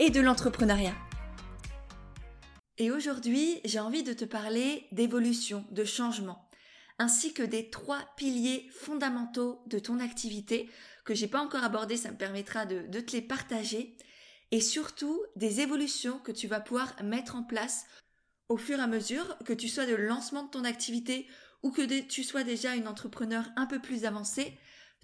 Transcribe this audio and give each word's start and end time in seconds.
et 0.00 0.08
de 0.08 0.20
l'entrepreneuriat. 0.20 0.94
Et 2.78 2.90
aujourd'hui, 2.90 3.60
j'ai 3.66 3.80
envie 3.80 4.02
de 4.02 4.14
te 4.14 4.24
parler 4.24 4.86
d'évolution, 4.92 5.66
de 5.72 5.84
changement, 5.84 6.48
ainsi 6.98 7.34
que 7.34 7.42
des 7.42 7.68
trois 7.68 8.00
piliers 8.16 8.66
fondamentaux 8.72 9.60
de 9.66 9.78
ton 9.78 10.00
activité 10.00 10.70
que 11.04 11.14
j'ai 11.14 11.28
pas 11.28 11.42
encore 11.42 11.64
abordé, 11.64 11.98
ça 11.98 12.10
me 12.10 12.16
permettra 12.16 12.64
de, 12.64 12.86
de 12.86 13.00
te 13.00 13.12
les 13.12 13.20
partager, 13.20 13.94
et 14.52 14.62
surtout 14.62 15.20
des 15.36 15.60
évolutions 15.60 16.18
que 16.18 16.32
tu 16.32 16.48
vas 16.48 16.60
pouvoir 16.60 16.94
mettre 17.04 17.36
en 17.36 17.42
place 17.42 17.84
au 18.48 18.56
fur 18.56 18.78
et 18.78 18.82
à 18.82 18.86
mesure, 18.86 19.36
que 19.44 19.52
tu 19.52 19.68
sois 19.68 19.84
de 19.84 19.94
lancement 19.94 20.44
de 20.44 20.50
ton 20.50 20.64
activité 20.64 21.26
ou 21.62 21.70
que 21.70 22.00
tu 22.00 22.24
sois 22.24 22.42
déjà 22.42 22.74
une 22.74 22.88
entrepreneur 22.88 23.44
un 23.56 23.66
peu 23.66 23.80
plus 23.80 24.06
avancée, 24.06 24.56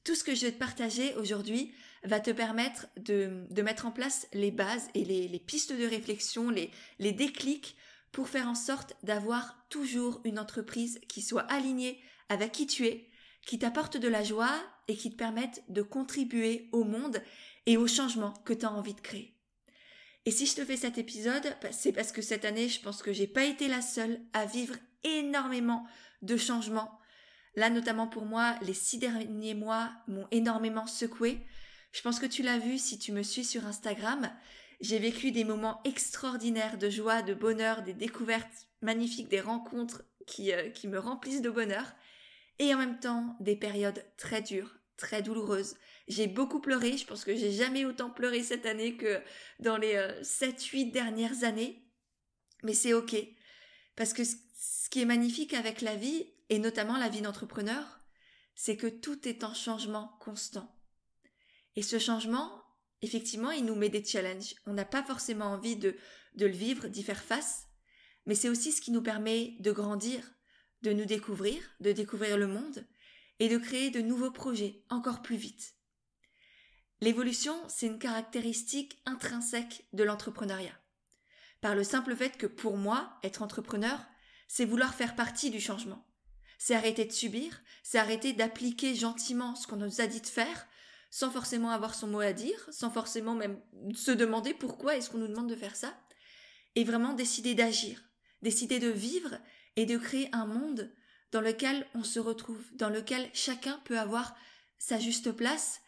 tout 0.05 0.14
ce 0.14 0.24
que 0.24 0.34
je 0.34 0.47
vais 0.47 0.52
te 0.52 0.58
partager 0.58 1.14
aujourd'hui 1.17 1.74
va 2.06 2.20
te 2.20 2.30
permettre 2.30 2.86
de, 2.96 3.46
mettre 3.62 3.86
en 3.86 3.90
place 3.90 4.26
les 4.32 4.50
bases 4.50 4.88
et 4.94 5.04
les, 5.04 5.38
pistes 5.38 5.72
de 5.72 5.86
réflexion, 5.86 6.50
les, 6.50 6.70
les 6.98 7.12
déclics 7.12 7.76
pour 8.12 8.28
faire 8.28 8.48
en 8.48 8.54
sorte 8.54 8.96
d'avoir 9.02 9.56
toujours 9.68 10.20
une 10.24 10.38
entreprise 10.38 11.00
qui 11.08 11.22
soit 11.22 11.42
alignée 11.42 12.00
avec 12.28 12.52
qui 12.52 12.66
tu 12.66 12.86
es, 12.86 13.08
qui 13.44 13.58
t'apporte 13.58 13.96
de 13.96 14.08
la 14.08 14.22
joie 14.22 14.54
et 14.88 14.96
qui 14.96 15.10
te 15.10 15.16
permette 15.16 15.62
de 15.68 15.82
contribuer 15.82 16.68
au 16.72 16.84
monde 16.84 17.22
et 17.66 17.77
au 17.77 17.86
changement 17.86 18.32
que 18.44 18.52
tu 18.52 18.64
as 18.64 18.72
envie 18.72 18.94
de 18.94 19.00
créer. 19.00 19.36
Et 20.24 20.32
si 20.32 20.46
je 20.46 20.56
te 20.56 20.64
fais 20.64 20.77
cet 20.77 20.98
épisode, 20.98 21.56
bah, 21.62 21.70
c'est 21.70 21.92
parce 21.92 22.10
que 22.10 22.22
cette 22.22 22.44
année, 22.44 22.68
je 22.68 22.80
pense 22.80 23.02
que 23.02 23.12
j'ai 23.12 23.28
pas 23.28 23.44
été 23.44 23.68
la 23.68 23.80
seule 23.80 24.20
à 24.32 24.44
vivre 24.44 24.74
énormément 25.04 25.86
de 26.22 26.36
changements. 26.36 26.98
Là, 27.54 27.70
notamment 27.70 28.08
pour 28.08 28.24
moi, 28.24 28.56
les 28.62 28.74
six 28.74 28.98
derniers 28.98 29.54
mois 29.54 29.92
m'ont 30.08 30.27
énormément 30.32 30.86
secoué. 30.86 31.46
Je 31.92 32.03
pense 32.03 32.19
que 32.19 32.27
tu 32.27 32.42
l'as 32.42 32.59
vu 32.59 32.79
si 32.79 32.98
tu 32.98 33.12
me 33.12 33.23
suis 33.23 33.45
sur 33.45 33.67
Instagram. 33.67 34.31
J'ai 34.81 34.98
vécu 34.98 35.33
des 35.33 35.45
moments 35.45 35.81
extraordinaires 35.84 36.79
de 36.79 36.91
joie, 36.91 37.23
de 37.23 37.34
bonheur, 37.34 37.83
des 37.83 37.95
découvertes 37.95 38.69
magnifiques, 38.83 39.29
des 39.29 39.41
rencontres 39.41 40.03
qui, 40.27 40.53
euh, 40.53 40.69
qui 40.70 40.89
me 40.89 40.98
remplissent 40.98 41.42
de 41.42 41.51
bonheur. 41.51 41.84
Et 42.59 42.75
en 42.75 42.79
même 42.79 42.98
temps, 43.01 43.37
des 43.41 43.57
périodes 43.57 44.05
très 44.17 44.42
dures, 44.42 44.77
très 44.97 45.23
douloureuses. 45.23 45.77
J'ai 46.09 46.27
beaucoup 46.27 46.61
pleuré. 46.61 46.97
Je 46.97 47.07
pense 47.07 47.25
que 47.25 47.34
j'ai 47.34 47.53
jamais 47.53 47.84
autant 47.84 48.11
pleuré 48.11 48.42
cette 48.42 48.67
année 48.67 48.97
que 48.97 49.20
dans 49.61 49.77
les 49.77 49.97
7-8 50.23 50.89
euh, 50.89 50.92
dernières 50.92 51.45
années. 51.45 51.83
Mais 52.62 52.75
c'est 52.75 52.92
ok. 52.92 53.17
Parce 53.95 54.12
que 54.12 54.25
ce 54.25 54.89
qui 54.91 55.03
est 55.03 55.07
magnifique 55.07 55.55
avec 55.55 55.81
la 55.81 55.97
vie, 55.97 56.27
et 56.48 56.59
notamment 56.59 56.97
la 56.97 57.09
vie 57.09 57.23
d'entrepreneur, 57.23 58.01
c'est 58.55 58.77
que 58.77 58.87
tout 58.87 59.29
est 59.29 59.45
en 59.45 59.55
changement 59.55 60.17
constant. 60.20 60.75
Et 61.77 61.82
ce 61.82 61.98
changement, 61.98 62.62
effectivement, 63.02 63.50
il 63.50 63.64
nous 63.64 63.74
met 63.74 63.91
des 63.91 64.05
challenges. 64.05 64.55
On 64.66 64.72
n'a 64.72 64.86
pas 64.86 65.02
forcément 65.02 65.46
envie 65.46 65.77
de, 65.77 65.96
le 66.39 66.48
vivre, 66.48 66.89
d'y 66.89 67.02
faire 67.02 67.23
face, 67.23 67.67
mais 68.24 68.34
c'est 68.34 68.48
aussi 68.48 68.73
ce 68.73 68.80
qui 68.80 68.90
nous 68.90 69.02
permet 69.02 69.56
de 69.61 69.73
grandir, 69.73 70.23
de 70.83 70.92
nous 70.92 71.05
découvrir, 71.05 71.62
de 71.80 71.92
découvrir 71.92 72.39
le 72.39 72.46
monde 72.46 72.86
et 73.39 73.48
de 73.48 73.58
créer 73.58 73.90
de 73.90 74.01
nouveaux 74.01 74.30
projets 74.30 74.83
encore 74.89 75.23
plus 75.23 75.36
vite. 75.36 75.74
L'évolution, 77.02 77.55
c'est 77.68 77.86
une 77.86 77.98
caractéristique 77.98 79.02
intrinsèque 79.05 79.86
de 79.92 80.02
l'entrepreneuriat. 80.02 80.78
Par 81.61 81.74
le 81.74 81.84
simple 81.84 82.17
fait 82.17 82.39
que 82.39 82.46
pour 82.46 82.78
moi, 82.78 83.18
être 83.22 83.42
entrepreneur, 83.42 84.01
c'est 84.48 84.64
vouloir 84.64 84.95
faire 84.95 85.14
partie 85.14 85.51
du 85.51 85.61
changement. 85.61 86.06
C'est 86.58 86.74
arrêter 86.74 87.05
de 87.05 87.12
subir, 87.12 87.61
c'est 87.83 87.98
arrêter 87.98 88.33
d'appliquer 88.33 88.95
gentiment 88.95 89.55
ce 89.55 89.67
qu'on 89.67 89.77
nous 89.77 90.01
a 90.01 90.06
dit 90.06 90.22
de 90.22 90.27
faire, 90.27 90.67
sans 91.11 91.30
forcément 91.30 91.70
avoir 91.70 91.94
son 91.94 92.08
mot 92.08 92.20
à 92.20 92.33
dire, 92.33 92.68
sans 92.70 92.90
forcément 92.90 93.34
même 93.34 93.61
se 93.94 94.11
demander 94.11 94.55
pourquoi 94.55 94.96
est-ce 94.96 95.11
qu'on 95.11 95.18
nous 95.18 95.28
demande 95.28 95.48
de 95.48 95.56
faire 95.56 95.77
ça, 95.77 95.98
et 96.74 96.84
vraiment 96.84 97.14
décider 97.14 97.55
d'agir, 97.55 98.02
décider 98.42 98.78
de 98.78 98.89
vivre 98.89 99.39
et 99.77 99.86
de 99.86 99.96
créer 99.96 100.28
un 100.33 100.46
monde 100.46 100.92
dans 101.33 101.40
lequel 101.40 101.86
on 101.95 102.05
se 102.05 102.18
retrouve, 102.18 102.64
dans 102.77 102.90
lequel 102.90 103.28
chacun 103.33 103.80
peut 103.84 103.98
avoir 103.98 104.36
sa 104.78 104.98
juste 104.98 105.33
place. 105.33 105.80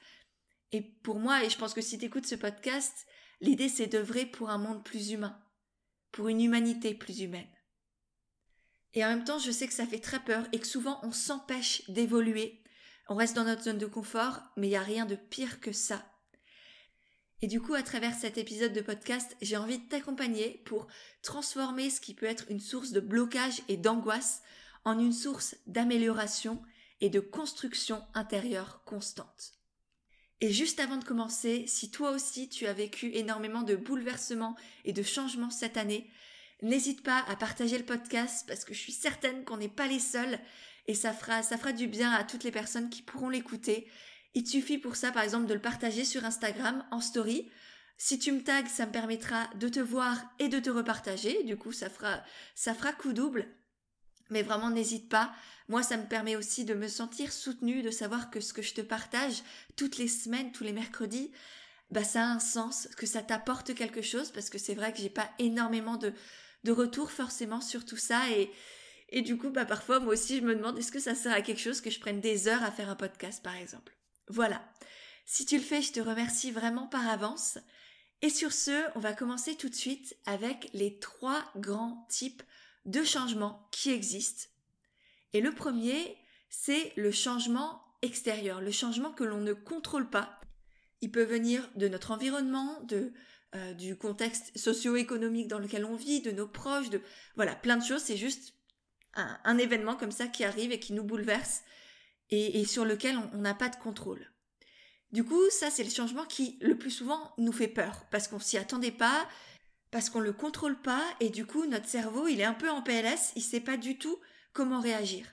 Et 0.72 0.82
pour 0.82 1.18
moi, 1.18 1.44
et 1.44 1.50
je 1.50 1.58
pense 1.58 1.74
que 1.74 1.80
si 1.80 1.98
tu 1.98 2.06
écoutes 2.06 2.26
ce 2.26 2.34
podcast, 2.34 3.06
l'idée 3.40 3.68
c'est 3.68 3.86
d'œuvrer 3.86 4.26
pour 4.26 4.50
un 4.50 4.58
monde 4.58 4.84
plus 4.84 5.10
humain, 5.10 5.38
pour 6.10 6.28
une 6.28 6.42
humanité 6.42 6.94
plus 6.94 7.20
humaine. 7.20 7.48
Et 8.94 9.04
en 9.04 9.08
même 9.08 9.24
temps, 9.24 9.38
je 9.38 9.50
sais 9.50 9.68
que 9.68 9.74
ça 9.74 9.86
fait 9.86 10.00
très 10.00 10.20
peur 10.20 10.46
et 10.52 10.58
que 10.58 10.66
souvent 10.66 10.98
on 11.02 11.12
s'empêche 11.12 11.88
d'évoluer 11.90 12.62
on 13.08 13.16
reste 13.16 13.34
dans 13.34 13.44
notre 13.44 13.62
zone 13.62 13.78
de 13.78 13.86
confort, 13.86 14.40
mais 14.56 14.66
il 14.66 14.70
n'y 14.70 14.76
a 14.76 14.82
rien 14.82 15.06
de 15.06 15.16
pire 15.16 15.60
que 15.60 15.72
ça. 15.72 16.04
Et 17.40 17.46
du 17.46 17.60
coup, 17.60 17.74
à 17.74 17.82
travers 17.82 18.14
cet 18.14 18.36
épisode 18.36 18.72
de 18.72 18.80
podcast, 18.80 19.36
j'ai 19.40 19.56
envie 19.56 19.78
de 19.78 19.88
t'accompagner 19.88 20.60
pour 20.64 20.88
transformer 21.22 21.88
ce 21.88 22.00
qui 22.00 22.14
peut 22.14 22.26
être 22.26 22.50
une 22.50 22.60
source 22.60 22.90
de 22.90 23.00
blocage 23.00 23.62
et 23.68 23.76
d'angoisse 23.76 24.42
en 24.84 24.98
une 24.98 25.12
source 25.12 25.56
d'amélioration 25.66 26.60
et 27.00 27.10
de 27.10 27.20
construction 27.20 28.02
intérieure 28.14 28.82
constante. 28.84 29.52
Et 30.40 30.52
juste 30.52 30.80
avant 30.80 30.96
de 30.96 31.04
commencer, 31.04 31.64
si 31.66 31.90
toi 31.90 32.10
aussi 32.10 32.48
tu 32.48 32.66
as 32.66 32.72
vécu 32.72 33.10
énormément 33.14 33.62
de 33.62 33.76
bouleversements 33.76 34.56
et 34.84 34.92
de 34.92 35.02
changements 35.02 35.50
cette 35.50 35.76
année, 35.76 36.10
n'hésite 36.62 37.02
pas 37.02 37.24
à 37.28 37.36
partager 37.36 37.78
le 37.78 37.84
podcast 37.84 38.44
parce 38.48 38.64
que 38.64 38.74
je 38.74 38.80
suis 38.80 38.92
certaine 38.92 39.44
qu'on 39.44 39.56
n'est 39.56 39.68
pas 39.68 39.86
les 39.86 39.98
seuls 40.00 40.38
et 40.88 40.94
ça 40.94 41.12
fera, 41.12 41.72
du 41.72 41.86
bien 41.86 42.10
à 42.12 42.24
toutes 42.24 42.44
les 42.44 42.50
personnes 42.50 42.88
qui 42.88 43.02
pourront 43.02 43.28
l'écouter. 43.28 43.86
Il 44.34 44.46
suffit 44.46 44.78
pour 44.78 44.96
ça, 44.96 45.12
par 45.12 45.22
exemple, 45.22 45.46
de 45.46 45.54
le 45.54 45.60
partager 45.60 46.04
sur 46.04 46.24
Instagram 46.24 46.82
en 46.90 47.00
story. 47.00 47.50
Si 47.98 48.18
tu 48.18 48.32
me 48.32 48.42
tags, 48.42 48.66
ça 48.66 48.86
me 48.86 48.92
permettra 48.92 49.48
de 49.56 49.68
te 49.68 49.80
voir 49.80 50.16
et 50.38 50.48
de 50.48 50.58
te 50.58 50.70
repartager. 50.70 51.44
Du 51.44 51.56
coup, 51.58 51.72
ça 51.72 51.90
fera, 51.90 52.22
ça 52.54 52.72
fera 52.72 52.92
coup 52.92 53.12
double. 53.12 53.46
Mais 54.30 54.42
vraiment, 54.42 54.70
n'hésite 54.70 55.10
pas. 55.10 55.32
Moi, 55.68 55.82
ça 55.82 55.98
me 55.98 56.06
permet 56.06 56.36
aussi 56.36 56.64
de 56.64 56.74
me 56.74 56.88
sentir 56.88 57.32
soutenue, 57.32 57.82
de 57.82 57.90
savoir 57.90 58.30
que 58.30 58.40
ce 58.40 58.54
que 58.54 58.62
je 58.62 58.72
te 58.74 58.80
partage 58.80 59.42
toutes 59.76 59.98
les 59.98 60.08
semaines, 60.08 60.52
tous 60.52 60.64
les 60.64 60.72
mercredis, 60.72 61.32
bah, 61.90 62.04
ça 62.04 62.22
a 62.22 62.30
un 62.30 62.40
sens, 62.40 62.88
que 62.96 63.06
ça 63.06 63.22
t'apporte 63.22 63.74
quelque 63.74 64.02
chose, 64.02 64.30
parce 64.30 64.48
que 64.48 64.58
c'est 64.58 64.74
vrai 64.74 64.92
que 64.92 64.98
j'ai 64.98 65.10
pas 65.10 65.30
énormément 65.38 65.96
de, 65.96 66.14
de 66.64 66.72
retours 66.72 67.10
forcément 67.10 67.60
sur 67.60 67.84
tout 67.84 67.96
ça 67.96 68.30
et, 68.30 68.50
et 69.10 69.22
du 69.22 69.38
coup, 69.38 69.50
bah, 69.50 69.64
parfois, 69.64 70.00
moi 70.00 70.12
aussi, 70.12 70.38
je 70.38 70.44
me 70.44 70.54
demande 70.54 70.78
est-ce 70.78 70.92
que 70.92 70.98
ça 70.98 71.14
sert 71.14 71.32
à 71.32 71.42
quelque 71.42 71.60
chose 71.60 71.80
que 71.80 71.90
je 71.90 72.00
prenne 72.00 72.20
des 72.20 72.48
heures 72.48 72.62
à 72.62 72.70
faire 72.70 72.90
un 72.90 72.96
podcast, 72.96 73.42
par 73.42 73.56
exemple? 73.56 73.96
Voilà. 74.28 74.62
Si 75.24 75.46
tu 75.46 75.56
le 75.56 75.62
fais, 75.62 75.82
je 75.82 75.92
te 75.92 76.00
remercie 76.00 76.50
vraiment 76.50 76.86
par 76.86 77.08
avance. 77.08 77.58
Et 78.20 78.30
sur 78.30 78.52
ce, 78.52 78.84
on 78.96 79.00
va 79.00 79.12
commencer 79.12 79.54
tout 79.54 79.68
de 79.68 79.74
suite 79.74 80.16
avec 80.26 80.70
les 80.74 80.98
trois 80.98 81.42
grands 81.56 82.06
types 82.10 82.42
de 82.84 83.02
changements 83.04 83.68
qui 83.70 83.90
existent. 83.90 84.48
Et 85.32 85.40
le 85.40 85.52
premier, 85.52 86.16
c'est 86.50 86.92
le 86.96 87.10
changement 87.10 87.82
extérieur, 88.02 88.60
le 88.60 88.72
changement 88.72 89.12
que 89.12 89.24
l'on 89.24 89.38
ne 89.38 89.52
contrôle 89.52 90.08
pas. 90.08 90.40
Il 91.00 91.10
peut 91.10 91.24
venir 91.24 91.68
de 91.76 91.88
notre 91.88 92.10
environnement, 92.10 92.80
de 92.82 93.12
euh, 93.54 93.72
du 93.72 93.96
contexte 93.96 94.56
socio-économique 94.58 95.48
dans 95.48 95.58
lequel 95.58 95.86
on 95.86 95.94
vit, 95.94 96.20
de 96.20 96.30
nos 96.30 96.46
proches, 96.46 96.90
de 96.90 97.00
voilà, 97.34 97.54
plein 97.54 97.78
de 97.78 97.84
choses. 97.84 98.02
C'est 98.02 98.18
juste 98.18 98.52
un, 99.18 99.58
événement 99.58 99.96
comme 99.96 100.12
ça 100.12 100.26
qui 100.26 100.44
arrive 100.44 100.72
et 100.72 100.80
qui 100.80 100.92
nous 100.92 101.04
bouleverse 101.04 101.62
et, 102.30 102.64
sur 102.64 102.84
lequel 102.84 103.18
on 103.32 103.38
n'a 103.38 103.54
pas 103.54 103.68
de 103.68 103.76
contrôle. 103.76 104.30
Du 105.12 105.24
coup, 105.24 105.48
ça 105.50 105.70
c'est 105.70 105.84
le 105.84 105.90
changement 105.90 106.26
qui 106.26 106.58
le 106.60 106.76
plus 106.76 106.90
souvent 106.90 107.32
nous 107.38 107.52
fait 107.52 107.68
peur 107.68 108.04
parce 108.10 108.28
qu'on 108.28 108.40
s'y 108.40 108.58
attendait 108.58 108.90
pas, 108.90 109.26
parce 109.90 110.10
qu'on 110.10 110.20
le 110.20 110.34
contrôle 110.34 110.80
pas 110.80 111.02
et 111.20 111.30
du 111.30 111.46
coup 111.46 111.64
notre 111.64 111.88
cerveau 111.88 112.28
il 112.28 112.40
est 112.40 112.44
un 112.44 112.54
peu 112.54 112.68
en 112.68 112.82
PLS, 112.82 113.32
il 113.36 113.42
sait 113.42 113.60
pas 113.60 113.78
du 113.78 113.96
tout 113.96 114.18
comment 114.52 114.80
réagir. 114.80 115.26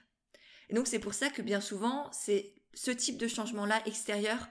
Et 0.69 0.73
donc 0.73 0.87
c'est 0.87 0.99
pour 0.99 1.13
ça 1.13 1.29
que 1.29 1.41
bien 1.41 1.59
souvent 1.59 2.09
c'est 2.13 2.53
ce 2.73 2.91
type 2.91 3.17
de 3.17 3.27
changement 3.27 3.65
là 3.65 3.81
extérieur 3.85 4.47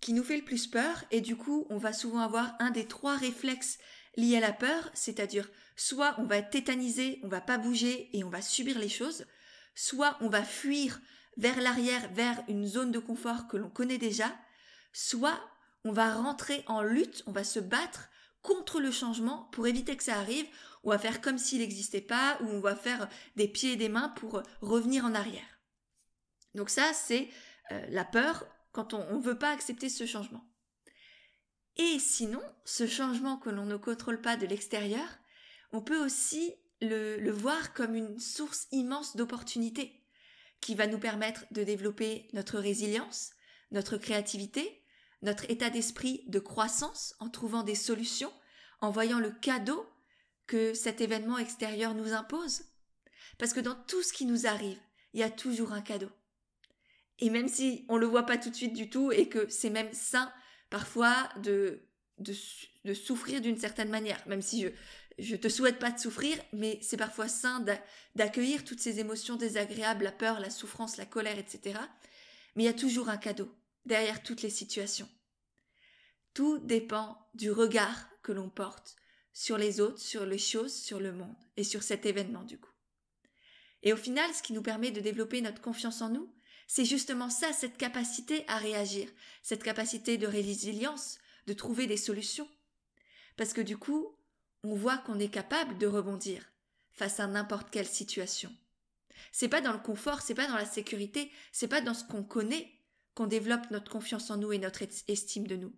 qui 0.00 0.12
nous 0.12 0.22
fait 0.22 0.36
le 0.36 0.44
plus 0.44 0.66
peur 0.66 1.04
et 1.10 1.22
du 1.22 1.36
coup 1.36 1.66
on 1.70 1.78
va 1.78 1.94
souvent 1.94 2.20
avoir 2.20 2.54
un 2.58 2.70
des 2.70 2.86
trois 2.86 3.16
réflexes 3.16 3.78
liés 4.16 4.36
à 4.36 4.40
la 4.40 4.52
peur, 4.52 4.90
c'est-à-dire 4.92 5.48
soit 5.76 6.14
on 6.18 6.24
va 6.24 6.38
être 6.38 6.50
tétanisé, 6.50 7.20
on 7.22 7.28
va 7.28 7.40
pas 7.40 7.58
bouger 7.58 8.10
et 8.16 8.24
on 8.24 8.30
va 8.30 8.42
subir 8.42 8.78
les 8.78 8.88
choses, 8.88 9.26
soit 9.74 10.16
on 10.20 10.28
va 10.28 10.42
fuir 10.42 11.00
vers 11.36 11.60
l'arrière, 11.60 12.10
vers 12.12 12.42
une 12.48 12.66
zone 12.66 12.90
de 12.90 12.98
confort 12.98 13.46
que 13.46 13.56
l'on 13.56 13.70
connaît 13.70 13.98
déjà, 13.98 14.34
soit 14.92 15.38
on 15.84 15.92
va 15.92 16.14
rentrer 16.14 16.64
en 16.66 16.82
lutte, 16.82 17.22
on 17.26 17.32
va 17.32 17.44
se 17.44 17.60
battre 17.60 18.08
contre 18.42 18.80
le 18.80 18.90
changement 18.90 19.48
pour 19.52 19.66
éviter 19.66 19.96
que 19.96 20.04
ça 20.04 20.18
arrive, 20.18 20.46
on 20.82 20.90
va 20.90 20.98
faire 20.98 21.20
comme 21.20 21.38
s'il 21.38 21.58
n'existait 21.58 22.00
pas, 22.00 22.38
ou 22.40 22.46
on 22.46 22.60
va 22.60 22.76
faire 22.76 23.08
des 23.34 23.48
pieds 23.48 23.72
et 23.72 23.76
des 23.76 23.88
mains 23.88 24.08
pour 24.10 24.42
revenir 24.62 25.04
en 25.04 25.14
arrière. 25.14 25.60
Donc 26.54 26.70
ça, 26.70 26.92
c'est 26.94 27.28
euh, 27.72 27.86
la 27.90 28.04
peur 28.04 28.46
quand 28.72 28.94
on 28.94 29.16
ne 29.16 29.22
veut 29.22 29.38
pas 29.38 29.50
accepter 29.50 29.88
ce 29.88 30.06
changement. 30.06 30.44
Et 31.76 31.98
sinon, 31.98 32.42
ce 32.64 32.86
changement 32.86 33.36
que 33.36 33.50
l'on 33.50 33.66
ne 33.66 33.76
contrôle 33.76 34.20
pas 34.20 34.36
de 34.36 34.46
l'extérieur, 34.46 35.06
on 35.76 35.82
peut 35.82 36.02
aussi 36.02 36.54
le, 36.80 37.30
voir 37.30 37.74
comme 37.74 37.94
une 37.94 38.18
source 38.18 38.66
immense 38.72 39.14
d'opportunités 39.14 39.92
qui 40.62 40.74
va 40.74 40.86
nous 40.86 40.98
permettre 40.98 41.44
de 41.50 41.62
développer 41.64 42.28
notre 42.32 42.58
résilience, 42.58 43.32
notre 43.72 43.98
créativité, 43.98 44.82
notre 45.20 45.50
état 45.50 45.68
d'esprit 45.68 46.24
de 46.28 46.38
croissance 46.38 47.14
en 47.20 47.28
trouvant 47.28 47.62
des 47.62 47.74
solutions, 47.74 48.32
en 48.80 48.90
voyant 48.90 49.18
le 49.18 49.30
cadeau 49.30 49.86
que 50.46 50.72
cet 50.72 51.02
événement 51.02 51.36
extérieur 51.36 51.94
nous 51.94 52.14
impose. 52.14 52.62
Parce 53.36 53.52
que 53.52 53.60
dans 53.60 53.74
tout 53.74 54.02
ce 54.02 54.14
qui 54.14 54.24
nous 54.24 54.46
arrive, 54.46 54.78
il 55.12 55.20
y 55.20 55.24
a 55.24 55.30
toujours 55.30 55.74
un 55.74 55.82
cadeau. 55.82 56.10
Et 57.18 57.28
même 57.28 57.48
si 57.48 57.84
on 57.90 57.98
le 57.98 58.06
voit 58.06 58.24
pas 58.24 58.38
tout 58.38 58.48
de 58.48 58.56
suite 58.56 58.74
du 58.74 58.88
tout 58.88 59.12
et 59.12 59.28
que 59.28 59.46
c'est 59.50 59.70
même 59.70 59.92
sain 59.92 60.32
parfois 60.70 61.28
de, 61.42 61.86
de, 62.18 62.94
souffrir 62.94 63.42
d'une 63.42 63.58
certaine 63.58 63.90
manière, 63.90 64.26
même 64.26 64.42
si 64.42 64.62
je, 64.62 64.68
je 65.18 65.36
te 65.36 65.48
souhaite 65.48 65.78
pas 65.78 65.90
de 65.90 65.98
souffrir, 65.98 66.38
mais 66.52 66.78
c'est 66.82 66.96
parfois 66.96 67.28
sain 67.28 67.64
d'accueillir 68.14 68.64
toutes 68.64 68.80
ces 68.80 69.00
émotions 69.00 69.36
désagréables, 69.36 70.04
la 70.04 70.12
peur, 70.12 70.40
la 70.40 70.50
souffrance, 70.50 70.96
la 70.98 71.06
colère, 71.06 71.38
etc. 71.38 71.80
Mais 72.54 72.64
il 72.64 72.66
y 72.66 72.70
a 72.70 72.74
toujours 72.74 73.08
un 73.08 73.16
cadeau 73.16 73.50
derrière 73.86 74.22
toutes 74.22 74.42
les 74.42 74.50
situations. 74.50 75.08
Tout 76.34 76.58
dépend 76.58 77.18
du 77.34 77.50
regard 77.50 78.08
que 78.22 78.32
l'on 78.32 78.50
porte 78.50 78.96
sur 79.32 79.56
les 79.56 79.80
autres, 79.80 80.00
sur 80.00 80.26
les 80.26 80.38
choses, 80.38 80.74
sur 80.74 81.00
le 81.00 81.12
monde 81.12 81.36
et 81.56 81.64
sur 81.64 81.82
cet 81.82 82.04
événement 82.04 82.42
du 82.42 82.58
coup. 82.58 82.72
Et 83.82 83.92
au 83.92 83.96
final, 83.96 84.32
ce 84.34 84.42
qui 84.42 84.52
nous 84.52 84.62
permet 84.62 84.90
de 84.90 85.00
développer 85.00 85.40
notre 85.40 85.62
confiance 85.62 86.02
en 86.02 86.08
nous, 86.08 86.34
c'est 86.66 86.84
justement 86.84 87.30
ça, 87.30 87.52
cette 87.52 87.76
capacité 87.76 88.44
à 88.48 88.58
réagir, 88.58 89.08
cette 89.42 89.62
capacité 89.62 90.18
de 90.18 90.26
résilience, 90.26 91.18
de 91.46 91.52
trouver 91.52 91.86
des 91.86 91.96
solutions. 91.96 92.48
Parce 93.36 93.52
que 93.52 93.60
du 93.60 93.76
coup, 93.76 94.15
on 94.72 94.76
voit 94.76 94.98
qu'on 94.98 95.18
est 95.18 95.28
capable 95.28 95.78
de 95.78 95.86
rebondir 95.86 96.52
face 96.92 97.20
à 97.20 97.26
n'importe 97.26 97.70
quelle 97.70 97.86
situation. 97.86 98.52
C'est 99.32 99.48
pas 99.48 99.60
dans 99.60 99.72
le 99.72 99.78
confort, 99.78 100.20
c'est 100.22 100.34
pas 100.34 100.48
dans 100.48 100.56
la 100.56 100.64
sécurité, 100.64 101.30
c'est 101.52 101.68
pas 101.68 101.80
dans 101.80 101.94
ce 101.94 102.04
qu'on 102.04 102.24
connaît 102.24 102.72
qu'on 103.14 103.26
développe 103.26 103.70
notre 103.70 103.90
confiance 103.90 104.30
en 104.30 104.36
nous 104.36 104.52
et 104.52 104.58
notre 104.58 104.82
estime 105.08 105.46
de 105.46 105.56
nous. 105.56 105.74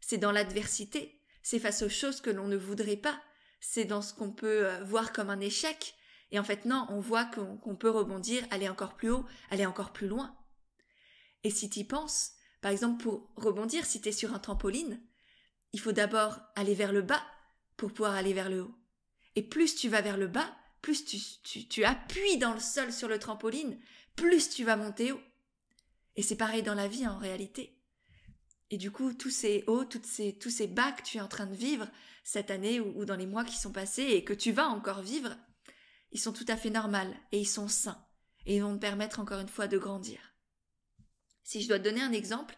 C'est 0.00 0.18
dans 0.18 0.32
l'adversité, 0.32 1.22
c'est 1.42 1.58
face 1.58 1.82
aux 1.82 1.88
choses 1.88 2.20
que 2.20 2.30
l'on 2.30 2.48
ne 2.48 2.56
voudrait 2.56 2.96
pas, 2.96 3.20
c'est 3.60 3.84
dans 3.84 4.02
ce 4.02 4.12
qu'on 4.12 4.30
peut 4.30 4.66
euh, 4.66 4.84
voir 4.84 5.12
comme 5.12 5.30
un 5.30 5.40
échec, 5.40 5.94
et 6.30 6.38
en 6.38 6.44
fait 6.44 6.64
non, 6.64 6.86
on 6.90 7.00
voit 7.00 7.24
qu'on 7.24 7.76
peut 7.76 7.90
rebondir, 7.90 8.46
aller 8.50 8.68
encore 8.68 8.94
plus 8.94 9.10
haut, 9.10 9.24
aller 9.50 9.64
encore 9.64 9.92
plus 9.92 10.08
loin. 10.08 10.36
Et 11.44 11.50
si 11.50 11.70
tu 11.70 11.80
y 11.80 11.84
penses, 11.84 12.32
par 12.60 12.72
exemple 12.72 13.02
pour 13.02 13.32
rebondir, 13.36 13.86
si 13.86 14.00
tu 14.00 14.10
es 14.10 14.12
sur 14.12 14.34
un 14.34 14.38
trampoline, 14.38 15.00
il 15.72 15.80
faut 15.80 15.92
d'abord 15.92 16.40
aller 16.56 16.74
vers 16.74 16.92
le 16.92 17.02
bas 17.02 17.22
pour 17.76 17.92
pouvoir 17.92 18.14
aller 18.14 18.32
vers 18.32 18.50
le 18.50 18.62
haut. 18.62 18.74
Et 19.34 19.42
plus 19.42 19.74
tu 19.74 19.88
vas 19.88 20.00
vers 20.00 20.16
le 20.16 20.28
bas, 20.28 20.56
plus 20.82 21.04
tu, 21.04 21.66
tu 21.68 21.84
appuies 21.84 22.38
dans 22.38 22.54
le 22.54 22.60
sol 22.60 22.92
sur 22.92 23.08
le 23.08 23.18
trampoline, 23.18 23.78
plus 24.14 24.48
tu 24.48 24.64
vas 24.64 24.76
monter 24.76 25.12
haut. 25.12 25.20
Et 26.16 26.22
c'est 26.22 26.36
pareil 26.36 26.62
dans 26.62 26.74
la 26.74 26.88
vie 26.88 27.06
en 27.06 27.18
réalité. 27.18 27.76
Et 28.70 28.78
du 28.78 28.90
coup, 28.90 29.12
tous 29.12 29.30
ces 29.30 29.62
hauts, 29.66 29.84
toutes 29.84 30.06
ces, 30.06 30.36
tous 30.38 30.50
ces 30.50 30.66
bas 30.66 30.92
que 30.92 31.02
tu 31.02 31.18
es 31.18 31.20
en 31.20 31.28
train 31.28 31.46
de 31.46 31.54
vivre 31.54 31.88
cette 32.24 32.50
année 32.50 32.80
ou, 32.80 33.04
dans 33.04 33.14
les 33.14 33.26
mois 33.26 33.44
qui 33.44 33.56
sont 33.56 33.70
passés 33.70 34.02
et 34.02 34.24
que 34.24 34.32
tu 34.32 34.50
vas 34.50 34.68
encore 34.68 35.02
vivre, 35.02 35.36
ils 36.10 36.20
sont 36.20 36.32
tout 36.32 36.46
à 36.48 36.56
fait 36.56 36.70
normaux 36.70 37.14
et 37.30 37.40
ils 37.40 37.48
sont 37.48 37.68
sains 37.68 38.04
et 38.44 38.56
ils 38.56 38.62
vont 38.62 38.74
te 38.74 38.80
permettre 38.80 39.20
encore 39.20 39.40
une 39.40 39.48
fois 39.48 39.68
de 39.68 39.78
grandir. 39.78 40.18
Si 41.44 41.62
je 41.62 41.68
dois 41.68 41.78
te 41.78 41.84
donner 41.84 42.02
un 42.02 42.12
exemple, 42.12 42.56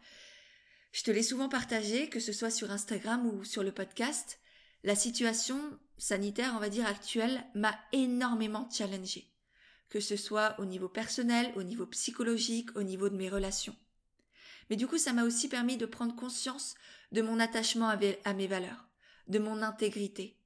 je 0.92 1.02
te 1.02 1.10
l'ai 1.10 1.22
souvent 1.22 1.50
partagé, 1.50 2.08
que 2.08 2.20
ce 2.20 2.32
soit 2.32 2.50
sur 2.50 2.70
Instagram 2.70 3.26
ou 3.26 3.44
sur 3.44 3.62
le 3.62 3.72
podcast, 3.72 4.40
la 4.84 4.94
situation 4.94 5.58
sanitaire, 5.96 6.52
on 6.56 6.60
va 6.60 6.68
dire, 6.68 6.86
actuelle 6.86 7.44
m'a 7.54 7.78
énormément 7.92 8.68
challengée 8.70 9.28
que 9.88 10.00
ce 10.00 10.16
soit 10.16 10.54
au 10.58 10.64
niveau 10.64 10.88
personnel, 10.88 11.52
au 11.56 11.62
niveau 11.62 11.86
psychologique, 11.86 12.76
au 12.76 12.82
niveau 12.82 13.08
de 13.08 13.16
mes 13.16 13.28
relations. 13.28 13.76
Mais 14.70 14.76
du 14.76 14.86
coup, 14.86 14.98
ça 14.98 15.12
m'a 15.12 15.24
aussi 15.24 15.48
permis 15.48 15.76
de 15.76 15.86
prendre 15.86 16.14
conscience 16.14 16.74
de 17.12 17.22
mon 17.22 17.40
attachement 17.40 17.88
à 17.88 18.34
mes 18.34 18.46
valeurs, 18.46 18.88
de 19.28 19.38
mon 19.38 19.62
intégrité. 19.62 20.36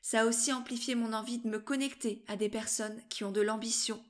Ça 0.00 0.22
a 0.22 0.26
aussi 0.26 0.52
amplifié 0.52 0.94
mon 0.94 1.12
envie 1.12 1.38
de 1.38 1.48
me 1.48 1.58
connecter 1.58 2.24
à 2.26 2.36
des 2.36 2.48
personnes 2.48 3.00
qui 3.08 3.24
ont 3.24 3.32
de 3.32 3.40
l'ambition. 3.40 4.02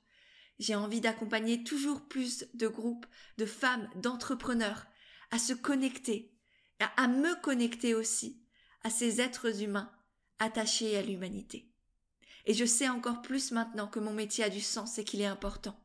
J'ai 0.61 0.77
envie 0.77 1.01
d'accompagner 1.01 1.65
toujours 1.65 2.03
plus 2.03 2.47
de 2.55 2.69
groupes, 2.69 3.07
de 3.39 3.47
femmes, 3.47 3.89
d'entrepreneurs 3.97 4.87
à 5.33 5.39
se 5.39 5.53
connecter, 5.53 6.33
à 6.97 7.09
me 7.09 7.41
connecter 7.41 7.95
aussi 7.95 8.44
à 8.85 8.91
ces 8.91 9.21
êtres 9.21 9.63
humains 9.63 9.91
attachés 10.39 10.97
à 10.97 11.03
l'humanité. 11.03 11.69
Et 12.47 12.55
je 12.55 12.65
sais 12.65 12.89
encore 12.89 13.23
plus 13.23 13.51
maintenant 13.51 13.89
que 13.89 13.99
mon 13.99 14.13
métier 14.13 14.45
a 14.45 14.51
du 14.51 14.61
sens 14.61 14.99
et 14.99 15.05
qu'il 15.05 15.21
est 15.21 15.27
important. 15.27 15.79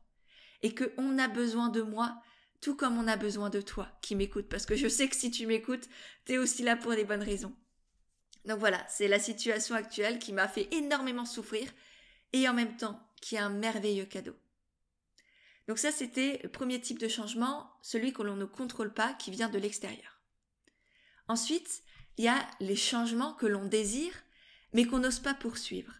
Et 0.62 0.74
que 0.74 0.92
on 0.98 1.18
a 1.18 1.26
besoin 1.26 1.70
de 1.70 1.80
moi, 1.80 2.22
tout 2.60 2.76
comme 2.76 2.98
on 2.98 3.08
a 3.08 3.16
besoin 3.16 3.48
de 3.48 3.62
toi 3.62 3.88
qui 4.02 4.14
m'écoutes. 4.14 4.48
Parce 4.48 4.66
que 4.66 4.76
je 4.76 4.88
sais 4.88 5.08
que 5.08 5.16
si 5.16 5.30
tu 5.30 5.46
m'écoutes, 5.46 5.88
t'es 6.26 6.36
aussi 6.36 6.62
là 6.62 6.76
pour 6.76 6.94
des 6.94 7.04
bonnes 7.04 7.22
raisons. 7.22 7.56
Donc 8.44 8.58
voilà, 8.58 8.84
c'est 8.88 9.08
la 9.08 9.18
situation 9.18 9.74
actuelle 9.74 10.18
qui 10.18 10.32
m'a 10.32 10.48
fait 10.48 10.68
énormément 10.74 11.24
souffrir 11.24 11.70
et 12.32 12.48
en 12.48 12.54
même 12.54 12.76
temps 12.76 13.00
qui 13.20 13.36
est 13.36 13.38
un 13.38 13.50
merveilleux 13.50 14.06
cadeau. 14.06 14.36
Donc 15.68 15.78
ça, 15.78 15.92
c'était 15.92 16.40
le 16.42 16.48
premier 16.48 16.80
type 16.80 16.98
de 16.98 17.08
changement, 17.08 17.70
celui 17.82 18.12
que 18.12 18.22
l'on 18.22 18.36
ne 18.36 18.44
contrôle 18.44 18.92
pas, 18.92 19.12
qui 19.14 19.30
vient 19.30 19.48
de 19.48 19.58
l'extérieur. 19.58 20.20
Ensuite, 21.28 21.82
il 22.16 22.24
y 22.24 22.28
a 22.28 22.46
les 22.60 22.76
changements 22.76 23.34
que 23.34 23.46
l'on 23.46 23.64
désire, 23.64 24.14
mais 24.72 24.84
qu'on 24.84 24.98
n'ose 24.98 25.20
pas 25.20 25.34
poursuivre 25.34 25.94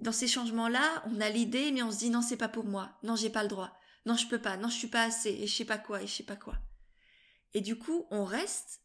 dans 0.00 0.12
ces 0.12 0.26
changements-là, 0.26 1.02
on 1.06 1.20
a 1.20 1.28
l'idée, 1.28 1.72
mais 1.72 1.82
on 1.82 1.92
se 1.92 1.98
dit 1.98 2.10
non, 2.10 2.22
c'est 2.22 2.36
pas 2.36 2.48
pour 2.48 2.64
moi, 2.64 2.98
non, 3.02 3.16
j'ai 3.16 3.30
pas 3.30 3.42
le 3.42 3.48
droit, 3.48 3.76
non, 4.06 4.16
je 4.16 4.26
peux 4.26 4.40
pas, 4.40 4.56
non, 4.56 4.68
je 4.68 4.76
suis 4.76 4.88
pas 4.88 5.02
assez, 5.02 5.30
et 5.30 5.46
je 5.46 5.54
sais 5.54 5.64
pas 5.64 5.78
quoi, 5.78 6.02
et 6.02 6.06
je 6.06 6.12
sais 6.12 6.22
pas 6.22 6.36
quoi. 6.36 6.56
Et 7.52 7.60
du 7.60 7.78
coup, 7.78 8.06
on 8.10 8.24
reste, 8.24 8.80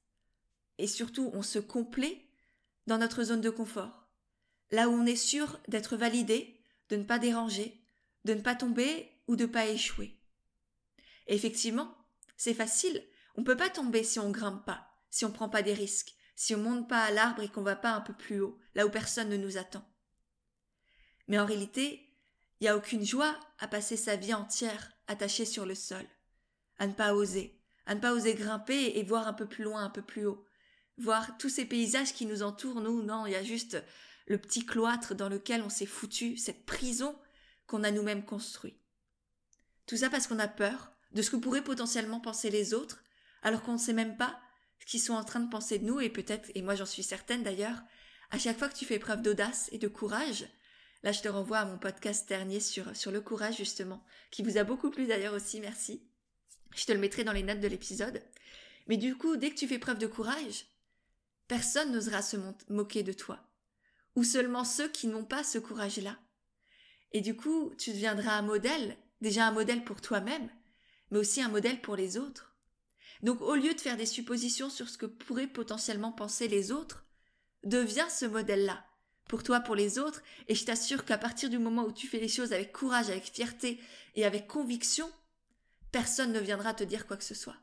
et 0.78 0.88
surtout, 0.88 1.32
on 1.34 1.42
se 1.42 1.60
complaît 1.60 2.28
dans 2.88 2.98
notre 2.98 3.24
zone 3.24 3.42
de 3.42 3.50
confort. 3.50 4.08
Là 4.72 4.90
où 4.90 4.92
on 4.92 5.06
est 5.06 5.16
sûr 5.16 5.60
d'être 5.68 5.96
validé, 5.96 6.60
de 6.90 6.98
ne 6.98 7.04
pas 7.04 7.20
déranger, 7.20 7.82
de 8.26 8.34
ne 8.34 8.42
pas 8.42 8.56
tomber 8.56 9.10
ou 9.28 9.36
de 9.36 9.46
pas 9.46 9.68
échouer. 9.68 10.20
effectivement, 11.28 11.96
c'est 12.38 12.54
facile. 12.54 13.04
On 13.36 13.44
peut 13.44 13.58
pas 13.58 13.70
tomber 13.70 14.04
si 14.04 14.20
on 14.20 14.32
grimpe 14.32 14.66
pas, 14.66 14.95
si 15.16 15.24
on 15.24 15.32
prend 15.32 15.48
pas 15.48 15.62
des 15.62 15.74
risques, 15.74 16.14
si 16.36 16.56
on 16.56 16.58
monte 16.58 16.90
pas 16.90 17.02
à 17.02 17.10
l'arbre 17.10 17.42
et 17.42 17.48
qu'on 17.48 17.62
va 17.62 17.78
pas 17.78 17.94
un 17.94 18.02
peu 18.02 18.12
plus 18.12 18.42
haut, 18.42 18.60
là 18.74 18.86
où 18.86 18.90
personne 18.90 19.30
ne 19.30 19.38
nous 19.38 19.56
attend. 19.56 19.90
Mais 21.30 21.40
en 21.40 21.46
réalité, 21.46 22.14
il 22.60 22.66
n'y 22.66 22.68
a 22.68 22.76
aucune 22.76 23.06
joie 23.06 23.34
à 23.60 23.70
passer 23.70 23.96
sa 23.96 24.18
vie 24.18 24.34
entière 24.34 24.92
attachée 25.08 25.46
sur 25.46 25.66
le 25.66 25.74
sol, 25.74 26.06
à 26.80 26.88
ne 26.88 26.92
pas 26.92 27.14
oser, 27.14 27.58
à 27.86 27.96
ne 27.96 28.02
pas 28.02 28.12
oser 28.12 28.34
grimper 28.34 28.92
et 28.98 29.04
voir 29.04 29.26
un 29.26 29.32
peu 29.32 29.48
plus 29.48 29.64
loin, 29.64 29.86
un 29.86 29.90
peu 29.90 30.02
plus 30.02 30.26
haut, 30.26 30.46
voir 30.98 31.38
tous 31.38 31.48
ces 31.48 31.64
paysages 31.64 32.14
qui 32.14 32.26
nous 32.26 32.44
entourent, 32.44 32.82
nous, 32.82 33.02
non, 33.02 33.26
il 33.26 33.32
y 33.32 33.36
a 33.36 33.44
juste 33.44 33.82
le 34.28 34.38
petit 34.38 34.66
cloître 34.66 35.16
dans 35.16 35.30
lequel 35.30 35.62
on 35.62 35.70
s'est 35.70 35.86
foutu, 35.86 36.36
cette 36.36 36.66
prison 36.66 37.18
qu'on 37.68 37.86
a 37.86 37.92
nous-mêmes 37.92 38.26
construit. 38.26 38.82
Tout 39.88 39.96
ça 39.96 40.10
parce 40.10 40.28
qu'on 40.28 40.40
a 40.40 40.50
peur 40.50 40.92
de 41.14 41.22
ce 41.22 41.32
que 41.32 41.38
pourraient 41.38 41.64
potentiellement 41.64 42.20
penser 42.20 42.50
les 42.50 42.74
autres, 42.74 43.02
alors 43.44 43.62
qu'on 43.62 43.74
ne 43.74 43.78
sait 43.78 43.94
même 43.94 44.18
pas 44.18 44.42
ce 44.86 44.92
qu'ils 44.92 45.02
sont 45.02 45.14
en 45.14 45.24
train 45.24 45.40
de 45.40 45.50
penser 45.50 45.80
de 45.80 45.86
nous, 45.86 46.00
et 46.00 46.10
peut-être, 46.10 46.50
et 46.56 46.62
moi 46.62 46.76
j'en 46.76 46.86
suis 46.86 47.04
certaine 47.04 47.44
d'ailleurs, 47.44 47.82
à 48.32 48.40
chaque 48.40 48.58
fois 48.58 48.70
que 48.70 48.78
tu 48.78 48.86
fais 48.86 49.00
preuve 49.00 49.22
d'audace 49.22 49.70
et 49.72 49.78
de 49.78 49.88
courage, 49.88 50.48
Là, 51.06 51.12
je 51.12 51.22
te 51.22 51.28
renvoie 51.28 51.60
à 51.60 51.66
mon 51.66 51.78
podcast 51.78 52.28
dernier 52.28 52.60
sur, 52.60 52.96
sur 52.96 53.12
le 53.12 53.22
courage, 53.22 53.58
justement, 53.58 54.04
qui 54.32 54.42
vous 54.42 54.58
a 54.58 54.64
beaucoup 54.64 54.90
plu 54.90 55.06
d'ailleurs 55.06 55.36
aussi, 55.36 55.62
merci. 55.62 56.02
Je 56.76 56.84
te 56.84 56.92
le 56.92 56.98
mettrai 56.98 57.24
dans 57.24 57.32
les 57.32 57.44
notes 57.44 57.60
de 57.60 57.68
l'épisode. 57.68 58.24
Mais 58.88 58.98
du 58.98 59.16
coup, 59.16 59.38
dès 59.38 59.52
que 59.52 59.56
tu 59.56 59.68
fais 59.68 59.78
preuve 59.78 60.00
de 60.00 60.08
courage, 60.08 60.66
personne 61.48 61.92
n'osera 61.92 62.24
se 62.24 62.38
moquer 62.70 63.04
de 63.04 63.14
toi. 63.14 63.40
Ou 64.16 64.24
seulement 64.24 64.64
ceux 64.64 64.90
qui 64.90 65.06
n'ont 65.06 65.24
pas 65.24 65.44
ce 65.44 65.60
courage-là. 65.60 66.18
Et 67.12 67.22
du 67.22 67.36
coup, 67.36 67.72
tu 67.78 67.92
deviendras 67.92 68.34
un 68.34 68.42
modèle, 68.42 68.98
déjà 69.22 69.46
un 69.46 69.52
modèle 69.52 69.84
pour 69.84 70.02
toi-même, 70.02 70.50
mais 71.12 71.20
aussi 71.20 71.40
un 71.40 71.50
modèle 71.50 71.82
pour 71.82 71.96
les 71.96 72.18
autres. 72.18 72.55
Donc 73.24 73.42
au 73.42 73.56
lieu 73.56 73.74
de 73.74 73.82
faire 73.82 73.98
des 73.98 74.06
suppositions 74.06 74.70
sur 74.70 74.90
ce 74.90 74.98
que 74.98 75.06
pourraient 75.06 75.48
potentiellement 75.48 76.12
penser 76.12 76.48
les 76.48 76.72
autres, 76.72 77.06
deviens 77.64 78.10
ce 78.10 78.26
modèle-là 78.26 78.86
pour 79.28 79.44
toi, 79.44 79.60
pour 79.60 79.76
les 79.76 79.98
autres, 79.98 80.22
et 80.48 80.56
je 80.56 80.66
t'assure 80.66 81.04
qu'à 81.04 81.18
partir 81.18 81.50
du 81.50 81.58
moment 81.58 81.84
où 81.84 81.92
tu 81.92 82.08
fais 82.08 82.20
les 82.20 82.28
choses 82.28 82.54
avec 82.54 82.72
courage, 82.72 83.10
avec 83.10 83.24
fierté 83.24 83.80
et 84.14 84.24
avec 84.24 84.48
conviction, 84.48 85.10
personne 85.92 86.32
ne 86.32 86.40
viendra 86.40 86.74
te 86.74 86.84
dire 86.84 87.08
quoi 87.08 87.18
que 87.18 87.24
ce 87.24 87.34
soit. 87.34 87.58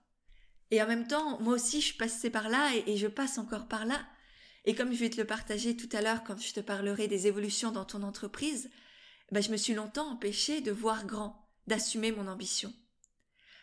Et 0.70 0.82
en 0.82 0.86
même 0.86 1.06
temps, 1.06 1.38
moi 1.40 1.54
aussi, 1.54 1.80
je 1.80 1.96
passais 1.96 2.30
par 2.30 2.48
là 2.48 2.74
et, 2.74 2.96
je 2.96 3.06
passe 3.06 3.38
encore 3.38 3.68
par 3.68 3.84
là. 3.84 4.04
Et 4.64 4.74
comme 4.74 4.92
je 4.92 4.98
vais 4.98 5.10
te 5.10 5.20
le 5.20 5.26
partager 5.26 5.76
tout 5.76 5.88
à 5.92 6.00
l'heure 6.00 6.24
quand 6.24 6.40
je 6.40 6.52
te 6.52 6.60
parlerai 6.60 7.08
des 7.08 7.26
évolutions 7.26 7.72
dans 7.72 7.84
ton 7.84 8.02
entreprise, 8.02 8.70
ben 9.30 9.42
je 9.42 9.50
me 9.50 9.56
suis 9.56 9.74
longtemps 9.74 10.10
empêchée 10.10 10.60
de 10.62 10.72
voir 10.72 11.04
grand, 11.04 11.46
d'assumer 11.66 12.10
mon 12.10 12.26
ambition. 12.26 12.72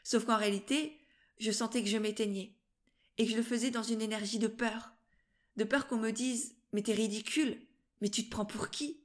Sauf 0.04 0.26
qu'en 0.26 0.38
réalité, 0.38 0.99
je 1.40 1.52
sentais 1.52 1.82
que 1.82 1.90
je 1.90 1.98
m'éteignais, 1.98 2.54
et 3.18 3.26
que 3.26 3.32
je 3.32 3.38
le 3.38 3.44
faisais 3.44 3.72
dans 3.72 3.84
une 3.84 4.02
énergie 4.02 4.40
de 4.40 4.48
peur, 4.48 4.94
de 5.56 5.64
peur 5.64 5.88
qu'on 5.88 5.98
me 5.98 6.12
dise 6.12 6.56
Mais 6.74 6.82
t'es 6.82 6.94
ridicule, 6.94 7.60
mais 8.02 8.10
tu 8.10 8.26
te 8.26 8.30
prends 8.30 8.46
pour 8.46 8.70
qui? 8.70 9.02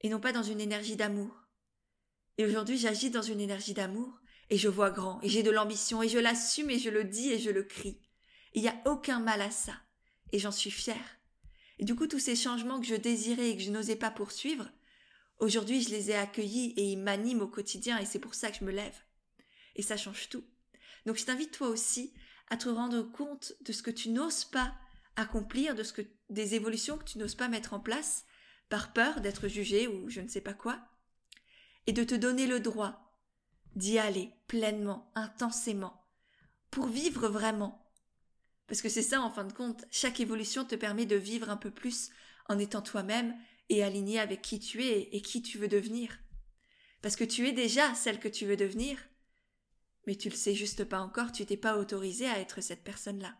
Et 0.00 0.08
non 0.08 0.20
pas 0.20 0.32
dans 0.32 0.42
une 0.42 0.60
énergie 0.60 0.96
d'amour. 0.96 1.44
Et 2.38 2.44
aujourd'hui, 2.44 2.78
j'agis 2.78 3.10
dans 3.10 3.22
une 3.22 3.40
énergie 3.40 3.74
d'amour, 3.74 4.20
et 4.50 4.58
je 4.58 4.68
vois 4.68 4.90
grand, 4.90 5.20
et 5.22 5.28
j'ai 5.28 5.42
de 5.42 5.50
l'ambition, 5.50 6.02
et 6.02 6.08
je 6.08 6.18
l'assume, 6.18 6.70
et 6.70 6.78
je 6.78 6.90
le 6.90 7.04
dis, 7.04 7.30
et 7.30 7.38
je 7.38 7.50
le 7.50 7.62
crie. 7.62 8.00
Il 8.52 8.62
n'y 8.62 8.68
a 8.68 8.82
aucun 8.86 9.20
mal 9.20 9.40
à 9.40 9.50
ça, 9.50 9.74
et 10.32 10.38
j'en 10.38 10.52
suis 10.52 10.70
fière. 10.70 11.20
Et 11.78 11.84
du 11.84 11.94
coup, 11.94 12.06
tous 12.06 12.18
ces 12.18 12.36
changements 12.36 12.80
que 12.80 12.86
je 12.86 12.94
désirais 12.94 13.50
et 13.50 13.56
que 13.56 13.62
je 13.62 13.70
n'osais 13.70 13.96
pas 13.96 14.10
poursuivre, 14.10 14.68
aujourd'hui, 15.38 15.82
je 15.82 15.90
les 15.90 16.10
ai 16.10 16.14
accueillis 16.14 16.74
et 16.76 16.84
ils 16.84 16.98
m'animent 16.98 17.42
au 17.42 17.48
quotidien, 17.48 17.98
et 17.98 18.06
c'est 18.06 18.18
pour 18.18 18.34
ça 18.34 18.50
que 18.50 18.58
je 18.58 18.64
me 18.64 18.72
lève. 18.72 18.96
Et 19.76 19.82
ça 19.82 19.96
change 19.96 20.28
tout. 20.28 20.44
Donc 21.06 21.16
je 21.16 21.24
t'invite 21.24 21.52
toi 21.52 21.68
aussi 21.68 22.12
à 22.48 22.56
te 22.56 22.68
rendre 22.68 23.02
compte 23.02 23.52
de 23.62 23.72
ce 23.72 23.82
que 23.82 23.90
tu 23.90 24.10
n'oses 24.10 24.44
pas 24.44 24.74
accomplir, 25.16 25.74
de 25.74 25.82
ce 25.82 25.92
que 25.92 26.02
des 26.30 26.54
évolutions 26.54 26.98
que 26.98 27.04
tu 27.04 27.18
n'oses 27.18 27.34
pas 27.34 27.48
mettre 27.48 27.74
en 27.74 27.80
place 27.80 28.24
par 28.68 28.92
peur 28.92 29.20
d'être 29.20 29.48
jugé 29.48 29.86
ou 29.86 30.08
je 30.08 30.20
ne 30.20 30.28
sais 30.28 30.40
pas 30.40 30.54
quoi, 30.54 30.80
et 31.86 31.92
de 31.92 32.04
te 32.04 32.14
donner 32.14 32.46
le 32.46 32.60
droit 32.60 33.14
d'y 33.76 33.98
aller 33.98 34.32
pleinement, 34.46 35.10
intensément, 35.14 36.06
pour 36.70 36.86
vivre 36.86 37.28
vraiment. 37.28 37.84
Parce 38.66 38.82
que 38.82 38.88
c'est 38.88 39.02
ça, 39.02 39.20
en 39.20 39.30
fin 39.30 39.44
de 39.44 39.52
compte, 39.52 39.84
chaque 39.90 40.20
évolution 40.20 40.64
te 40.64 40.74
permet 40.74 41.06
de 41.06 41.16
vivre 41.16 41.50
un 41.50 41.56
peu 41.56 41.70
plus 41.70 42.10
en 42.48 42.58
étant 42.58 42.82
toi-même 42.82 43.34
et 43.68 43.82
aligné 43.82 44.18
avec 44.18 44.42
qui 44.42 44.58
tu 44.58 44.84
es 44.84 45.08
et 45.12 45.20
qui 45.20 45.42
tu 45.42 45.58
veux 45.58 45.68
devenir. 45.68 46.18
Parce 47.02 47.16
que 47.16 47.24
tu 47.24 47.46
es 47.46 47.52
déjà 47.52 47.94
celle 47.94 48.20
que 48.20 48.28
tu 48.28 48.46
veux 48.46 48.56
devenir, 48.56 48.98
mais 50.06 50.16
tu 50.16 50.28
le 50.28 50.34
sais 50.34 50.54
juste 50.54 50.84
pas 50.84 51.00
encore, 51.00 51.32
tu 51.32 51.46
t'es 51.46 51.56
pas 51.56 51.76
autorisé 51.76 52.26
à 52.26 52.38
être 52.38 52.60
cette 52.60 52.84
personne-là. 52.84 53.34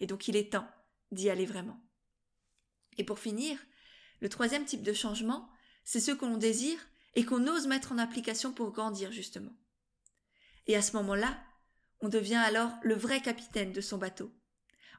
Et 0.00 0.06
donc 0.06 0.28
il 0.28 0.36
est 0.36 0.52
temps 0.52 0.68
d'y 1.10 1.30
aller 1.30 1.46
vraiment. 1.46 1.80
Et 2.98 3.04
pour 3.04 3.18
finir, 3.18 3.58
le 4.20 4.28
troisième 4.28 4.64
type 4.64 4.82
de 4.82 4.92
changement, 4.92 5.50
c'est 5.84 6.00
ce 6.00 6.12
qu'on 6.12 6.36
désire 6.36 6.78
et 7.14 7.24
qu'on 7.24 7.46
ose 7.46 7.66
mettre 7.66 7.92
en 7.92 7.98
application 7.98 8.52
pour 8.52 8.72
grandir 8.72 9.12
justement. 9.12 9.52
Et 10.66 10.76
à 10.76 10.82
ce 10.82 10.96
moment-là, 10.96 11.38
on 12.00 12.08
devient 12.08 12.36
alors 12.36 12.72
le 12.82 12.94
vrai 12.94 13.20
capitaine 13.20 13.72
de 13.72 13.80
son 13.80 13.98
bateau. 13.98 14.32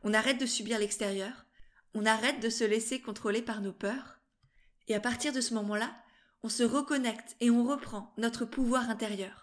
On 0.03 0.13
arrête 0.13 0.39
de 0.39 0.45
subir 0.45 0.79
l'extérieur, 0.79 1.45
on 1.93 2.05
arrête 2.05 2.39
de 2.39 2.49
se 2.49 2.63
laisser 2.63 3.01
contrôler 3.01 3.41
par 3.41 3.61
nos 3.61 3.73
peurs, 3.73 4.19
et 4.87 4.95
à 4.95 4.99
partir 4.99 5.31
de 5.31 5.41
ce 5.41 5.53
moment-là, 5.53 5.95
on 6.43 6.49
se 6.49 6.63
reconnecte 6.63 7.37
et 7.39 7.49
on 7.49 7.63
reprend 7.63 8.13
notre 8.17 8.45
pouvoir 8.45 8.89
intérieur. 8.89 9.42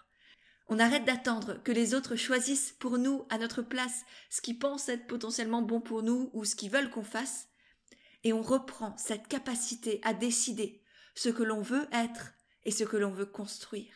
On 0.67 0.79
arrête 0.79 1.05
d'attendre 1.05 1.61
que 1.63 1.71
les 1.71 1.93
autres 1.93 2.15
choisissent 2.15 2.75
pour 2.79 2.97
nous, 2.97 3.25
à 3.29 3.37
notre 3.37 3.61
place, 3.61 4.03
ce 4.29 4.41
qu'ils 4.41 4.59
pensent 4.59 4.89
être 4.89 5.07
potentiellement 5.07 5.61
bon 5.61 5.81
pour 5.81 6.03
nous 6.03 6.29
ou 6.33 6.45
ce 6.45 6.55
qu'ils 6.55 6.71
veulent 6.71 6.89
qu'on 6.89 7.03
fasse, 7.03 7.49
et 8.23 8.33
on 8.33 8.41
reprend 8.41 8.95
cette 8.97 9.27
capacité 9.27 9.99
à 10.03 10.13
décider 10.13 10.81
ce 11.15 11.29
que 11.29 11.43
l'on 11.43 11.61
veut 11.61 11.87
être 11.91 12.33
et 12.63 12.71
ce 12.71 12.83
que 12.83 12.97
l'on 12.97 13.11
veut 13.11 13.25
construire. 13.25 13.93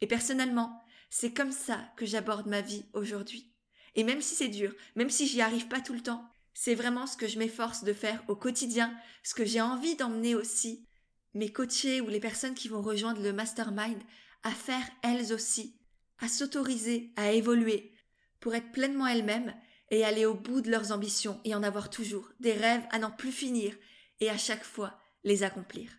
Et 0.00 0.06
personnellement, 0.06 0.82
c'est 1.10 1.32
comme 1.32 1.52
ça 1.52 1.80
que 1.96 2.06
j'aborde 2.06 2.46
ma 2.46 2.60
vie 2.60 2.86
aujourd'hui. 2.92 3.52
Et 3.94 4.04
même 4.04 4.20
si 4.20 4.34
c'est 4.34 4.48
dur, 4.48 4.74
même 4.94 5.10
si 5.10 5.26
j'y 5.26 5.40
arrive 5.40 5.68
pas 5.68 5.80
tout 5.80 5.94
le 5.94 6.02
temps, 6.02 6.28
c'est 6.54 6.74
vraiment 6.74 7.06
ce 7.06 7.16
que 7.16 7.28
je 7.28 7.38
m'efforce 7.38 7.84
de 7.84 7.92
faire 7.92 8.22
au 8.28 8.36
quotidien, 8.36 8.94
ce 9.22 9.34
que 9.34 9.44
j'ai 9.44 9.60
envie 9.60 9.96
d'emmener 9.96 10.34
aussi 10.34 10.86
mes 11.34 11.52
coachés 11.52 12.00
ou 12.00 12.08
les 12.08 12.20
personnes 12.20 12.54
qui 12.54 12.68
vont 12.68 12.82
rejoindre 12.82 13.22
le 13.22 13.32
mastermind 13.32 13.98
à 14.46 14.50
faire 14.52 14.88
elles 15.02 15.32
aussi, 15.32 15.74
à 16.20 16.28
s'autoriser, 16.28 17.12
à 17.16 17.32
évoluer, 17.32 17.92
pour 18.38 18.54
être 18.54 18.70
pleinement 18.70 19.08
elles-mêmes 19.08 19.52
et 19.90 20.04
aller 20.04 20.24
au 20.24 20.34
bout 20.34 20.60
de 20.60 20.70
leurs 20.70 20.92
ambitions 20.92 21.40
et 21.44 21.52
en 21.56 21.64
avoir 21.64 21.90
toujours 21.90 22.28
des 22.38 22.52
rêves 22.52 22.86
à 22.90 23.00
n'en 23.00 23.10
plus 23.10 23.32
finir 23.32 23.74
et 24.20 24.30
à 24.30 24.38
chaque 24.38 24.62
fois 24.62 25.00
les 25.24 25.42
accomplir. 25.42 25.90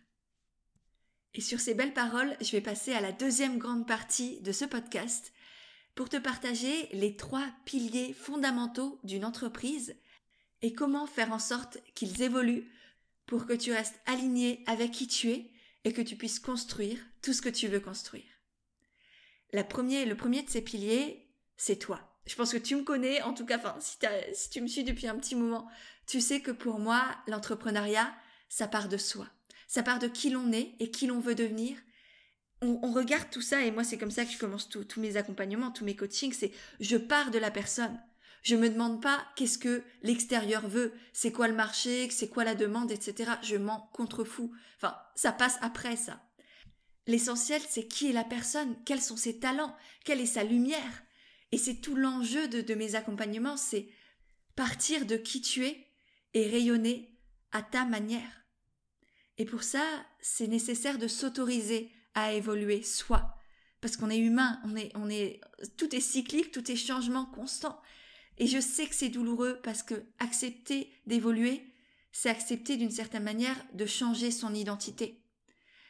Et 1.34 1.42
sur 1.42 1.60
ces 1.60 1.74
belles 1.74 1.92
paroles, 1.92 2.34
je 2.40 2.50
vais 2.52 2.62
passer 2.62 2.94
à 2.94 3.02
la 3.02 3.12
deuxième 3.12 3.58
grande 3.58 3.86
partie 3.86 4.40
de 4.40 4.50
ce 4.50 4.64
podcast 4.64 5.30
pour 5.94 6.08
te 6.08 6.16
partager 6.16 6.88
les 6.92 7.16
trois 7.16 7.46
piliers 7.66 8.14
fondamentaux 8.14 8.98
d'une 9.04 9.26
entreprise 9.26 9.94
et 10.62 10.72
comment 10.72 11.06
faire 11.06 11.32
en 11.32 11.38
sorte 11.38 11.76
qu'ils 11.94 12.22
évoluent 12.22 12.72
pour 13.26 13.44
que 13.44 13.52
tu 13.52 13.72
restes 13.72 14.00
aligné 14.06 14.64
avec 14.66 14.92
qui 14.92 15.06
tu 15.06 15.30
es 15.32 15.50
et 15.84 15.92
que 15.92 16.00
tu 16.00 16.16
puisses 16.16 16.40
construire 16.40 16.98
tout 17.20 17.34
ce 17.34 17.42
que 17.42 17.50
tu 17.50 17.68
veux 17.68 17.80
construire. 17.80 18.37
Le 19.52 19.62
premier 19.62 20.04
de 20.04 20.50
ces 20.50 20.62
piliers, 20.62 21.28
c'est 21.56 21.76
toi. 21.76 22.00
Je 22.26 22.34
pense 22.34 22.52
que 22.52 22.58
tu 22.58 22.76
me 22.76 22.82
connais, 22.82 23.22
en 23.22 23.32
tout 23.32 23.46
cas, 23.46 23.58
si 24.32 24.50
tu 24.50 24.60
me 24.60 24.66
suis 24.66 24.84
depuis 24.84 25.06
un 25.06 25.16
petit 25.16 25.34
moment, 25.34 25.66
tu 26.06 26.20
sais 26.20 26.40
que 26.40 26.50
pour 26.50 26.78
moi, 26.78 27.02
l'entrepreneuriat, 27.26 28.12
ça 28.48 28.68
part 28.68 28.88
de 28.88 28.98
soi. 28.98 29.26
Ça 29.66 29.82
part 29.82 29.98
de 29.98 30.08
qui 30.08 30.30
l'on 30.30 30.52
est 30.52 30.74
et 30.78 30.90
qui 30.90 31.06
l'on 31.06 31.20
veut 31.20 31.34
devenir. 31.34 31.76
On, 32.60 32.92
regarde 32.92 33.30
tout 33.30 33.40
ça 33.40 33.62
et 33.62 33.70
moi, 33.70 33.84
c'est 33.84 33.98
comme 33.98 34.10
ça 34.10 34.24
que 34.24 34.32
je 34.32 34.38
commence 34.38 34.68
tous 34.68 35.00
mes 35.00 35.16
accompagnements, 35.16 35.70
tous 35.70 35.84
mes 35.84 35.94
coachings, 35.94 36.32
c'est 36.32 36.50
je 36.80 36.96
pars 36.96 37.30
de 37.30 37.38
la 37.38 37.50
personne. 37.50 37.98
Je 38.42 38.56
me 38.56 38.68
demande 38.68 39.00
pas 39.00 39.24
qu'est-ce 39.36 39.58
que 39.58 39.82
l'extérieur 40.02 40.66
veut, 40.68 40.92
c'est 41.12 41.32
quoi 41.32 41.48
le 41.48 41.54
marché, 41.54 42.08
c'est 42.10 42.28
quoi 42.28 42.44
la 42.44 42.54
demande, 42.54 42.90
etc. 42.90 43.32
Je 43.42 43.56
m'en 43.56 43.88
contrefous. 43.92 44.52
Enfin, 44.76 44.96
ça 45.14 45.32
passe 45.32 45.58
après 45.60 45.96
ça. 45.96 46.20
L'essentiel, 47.08 47.62
c'est 47.66 47.88
qui 47.88 48.10
est 48.10 48.12
la 48.12 48.22
personne, 48.22 48.76
quels 48.84 49.00
sont 49.00 49.16
ses 49.16 49.40
talents, 49.40 49.74
quelle 50.04 50.20
est 50.20 50.26
sa 50.26 50.44
lumière. 50.44 51.02
Et 51.52 51.56
c'est 51.56 51.76
tout 51.76 51.96
l'enjeu 51.96 52.48
de, 52.48 52.74
mes 52.74 52.96
accompagnements, 52.96 53.56
c'est 53.56 53.88
partir 54.56 55.06
de 55.06 55.16
qui 55.16 55.40
tu 55.40 55.64
es 55.64 55.86
et 56.34 56.46
rayonner 56.46 57.18
à 57.50 57.62
ta 57.62 57.86
manière. 57.86 58.44
Et 59.38 59.46
pour 59.46 59.62
ça, 59.62 59.82
c'est 60.20 60.48
nécessaire 60.48 60.98
de 60.98 61.08
s'autoriser 61.08 61.90
à 62.12 62.34
évoluer 62.34 62.82
soi. 62.82 63.34
Parce 63.80 63.96
qu'on 63.96 64.10
est 64.10 64.18
humain, 64.18 64.60
on 64.66 64.76
est, 64.76 64.92
on 64.94 65.08
est, 65.08 65.40
tout 65.78 65.96
est 65.96 66.00
cyclique, 66.00 66.50
tout 66.50 66.70
est 66.70 66.76
changement 66.76 67.24
constant. 67.24 67.80
Et 68.36 68.46
je 68.46 68.60
sais 68.60 68.86
que 68.86 68.94
c'est 68.94 69.08
douloureux 69.08 69.60
parce 69.62 69.82
que 69.82 70.04
accepter 70.18 70.92
d'évoluer, 71.06 71.72
c'est 72.12 72.28
accepter 72.28 72.76
d'une 72.76 72.90
certaine 72.90 73.24
manière 73.24 73.56
de 73.72 73.86
changer 73.86 74.30
son 74.30 74.52
identité 74.52 75.22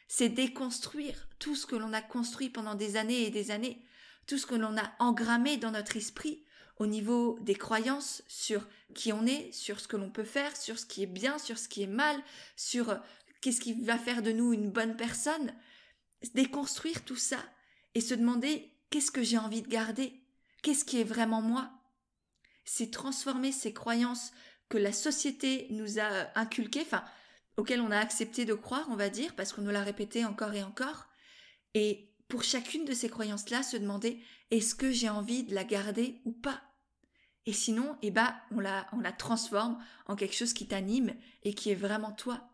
c'est 0.09 0.27
déconstruire 0.27 1.29
tout 1.37 1.55
ce 1.55 1.67
que 1.67 1.75
l'on 1.75 1.93
a 1.93 2.01
construit 2.01 2.49
pendant 2.49 2.75
des 2.75 2.97
années 2.97 3.27
et 3.27 3.29
des 3.29 3.51
années, 3.51 3.79
tout 4.27 4.39
ce 4.39 4.47
que 4.47 4.55
l'on 4.55 4.75
a 4.75 4.91
engrammé 4.99 5.55
dans 5.55 5.71
notre 5.71 5.95
esprit 5.95 6.43
au 6.77 6.87
niveau 6.87 7.37
des 7.41 7.55
croyances 7.55 8.23
sur 8.27 8.67
qui 8.95 9.13
on 9.13 9.25
est, 9.25 9.51
sur 9.51 9.79
ce 9.79 9.87
que 9.87 9.97
l'on 9.97 10.09
peut 10.09 10.23
faire, 10.23 10.57
sur 10.57 10.79
ce 10.79 10.85
qui 10.85 11.03
est 11.03 11.07
bien, 11.07 11.37
sur 11.37 11.59
ce 11.59 11.69
qui 11.69 11.83
est 11.83 11.87
mal, 11.87 12.17
sur 12.55 12.89
euh, 12.89 12.97
qu'est-ce 13.41 13.61
qui 13.61 13.73
va 13.83 13.97
faire 13.97 14.23
de 14.23 14.31
nous 14.31 14.51
une 14.51 14.71
bonne 14.71 14.97
personne. 14.97 15.53
Déconstruire 16.33 17.05
tout 17.05 17.15
ça 17.15 17.37
et 17.93 18.01
se 18.01 18.15
demander 18.15 18.73
qu'est-ce 18.89 19.11
que 19.11 19.23
j'ai 19.23 19.37
envie 19.37 19.61
de 19.61 19.67
garder, 19.67 20.23
qu'est-ce 20.63 20.85
qui 20.85 20.99
est 20.99 21.05
vraiment 21.05 21.41
moi? 21.41 21.69
C'est 22.65 22.91
transformer 22.91 23.51
ces 23.51 23.73
croyances 23.73 24.31
que 24.69 24.77
la 24.77 24.93
société 24.93 25.67
nous 25.69 25.99
a 25.99 26.27
inculquées, 26.35 26.81
enfin 26.81 27.03
auquel 27.59 27.81
on 27.81 27.91
a 27.91 27.99
accepté 27.99 28.45
de 28.45 28.53
croire, 28.53 28.87
on 28.89 28.95
va 28.95 29.09
dire, 29.09 29.35
parce 29.35 29.51
qu'on 29.51 29.61
nous 29.61 29.69
l'a 29.69 29.83
répété 29.83 30.23
encore 30.23 30.53
et 30.53 30.63
encore. 30.63 31.07
Et 31.73 32.09
pour 32.29 32.43
chacune 32.43 32.85
de 32.85 32.93
ces 32.93 33.09
croyances-là, 33.09 33.63
se 33.63 33.75
demander 33.75 34.23
est-ce 34.49 34.75
que 34.75 34.91
j'ai 34.91 35.09
envie 35.09 35.43
de 35.43 35.53
la 35.53 35.65
garder 35.65 36.21
ou 36.23 36.31
pas? 36.31 36.61
Et 37.45 37.53
sinon, 37.53 37.97
eh 38.01 38.11
ben, 38.11 38.33
on 38.51 38.59
la, 38.59 38.87
on 38.93 38.99
la 38.99 39.11
transforme 39.11 39.77
en 40.05 40.15
quelque 40.15 40.35
chose 40.35 40.53
qui 40.53 40.67
t'anime 40.67 41.13
et 41.43 41.53
qui 41.53 41.69
est 41.69 41.75
vraiment 41.75 42.13
toi. 42.13 42.49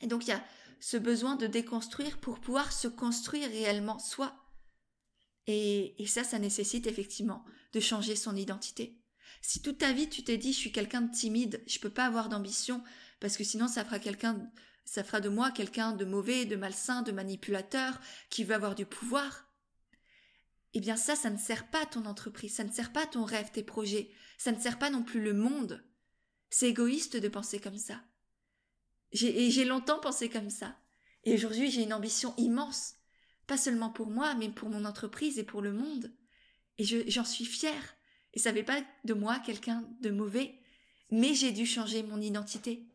Et 0.00 0.06
donc, 0.06 0.26
il 0.26 0.30
y 0.30 0.32
a 0.32 0.44
ce 0.78 0.96
besoin 0.96 1.36
de 1.36 1.46
déconstruire 1.46 2.18
pour 2.18 2.38
pouvoir 2.38 2.72
se 2.72 2.88
construire 2.88 3.48
réellement 3.48 3.98
soi. 3.98 4.36
Et, 5.46 6.00
et 6.02 6.06
ça, 6.06 6.22
ça 6.22 6.38
nécessite 6.38 6.86
effectivement 6.86 7.44
de 7.72 7.80
changer 7.80 8.14
son 8.14 8.36
identité. 8.36 9.00
Si 9.40 9.62
toute 9.62 9.78
ta 9.78 9.92
vie 9.92 10.08
tu 10.08 10.24
t'es 10.24 10.36
dit 10.36 10.52
je 10.52 10.58
suis 10.58 10.72
quelqu'un 10.72 11.02
de 11.02 11.14
timide, 11.14 11.62
je 11.66 11.78
peux 11.78 11.90
pas 11.90 12.06
avoir 12.06 12.28
d'ambition, 12.28 12.82
parce 13.20 13.36
que 13.36 13.44
sinon 13.44 13.68
ça 13.68 13.84
fera 13.84 15.20
de 15.20 15.28
moi 15.28 15.50
quelqu'un 15.50 15.92
de 15.92 16.04
mauvais, 16.04 16.44
de 16.44 16.56
malsain, 16.56 17.02
de 17.02 17.12
manipulateur, 17.12 18.00
qui 18.30 18.44
veut 18.44 18.54
avoir 18.54 18.74
du 18.74 18.86
pouvoir. 18.86 19.46
Eh 20.74 20.80
bien 20.80 20.96
ça, 20.96 21.16
ça 21.16 21.30
ne 21.30 21.38
sert 21.38 21.70
pas 21.70 21.86
ton 21.86 22.04
entreprise, 22.04 22.54
ça 22.54 22.64
ne 22.64 22.72
sert 22.72 22.92
pas 22.92 23.06
ton 23.06 23.24
rêve, 23.24 23.50
tes 23.50 23.62
projets, 23.62 24.10
ça 24.36 24.52
ne 24.52 24.60
sert 24.60 24.78
pas 24.78 24.90
non 24.90 25.02
plus 25.02 25.20
le 25.20 25.32
monde. 25.32 25.84
C'est 26.50 26.68
égoïste 26.68 27.16
de 27.16 27.28
penser 27.28 27.60
comme 27.60 27.78
ça. 27.78 28.00
J'ai, 29.12 29.50
j'ai 29.50 29.64
longtemps 29.64 29.98
pensé 29.98 30.28
comme 30.28 30.50
ça. 30.50 30.76
Et 31.24 31.34
aujourd'hui, 31.34 31.70
j'ai 31.70 31.82
une 31.82 31.92
ambition 31.92 32.34
immense. 32.36 32.94
Pas 33.46 33.56
seulement 33.56 33.90
pour 33.90 34.08
moi, 34.08 34.34
mais 34.34 34.48
pour 34.48 34.68
mon 34.68 34.84
entreprise 34.84 35.38
et 35.38 35.44
pour 35.44 35.62
le 35.62 35.72
monde. 35.72 36.14
Et 36.78 36.84
j'en 36.84 37.24
suis 37.24 37.44
fière. 37.44 37.96
Et 38.34 38.38
ça 38.38 38.52
fait 38.52 38.62
pas 38.62 38.80
de 39.04 39.14
moi 39.14 39.38
quelqu'un 39.40 39.88
de 40.00 40.10
mauvais. 40.10 40.60
Mais 41.10 41.34
j'ai 41.34 41.52
dû 41.52 41.66
changer 41.66 42.02
mon 42.02 42.20
identité. 42.20 42.86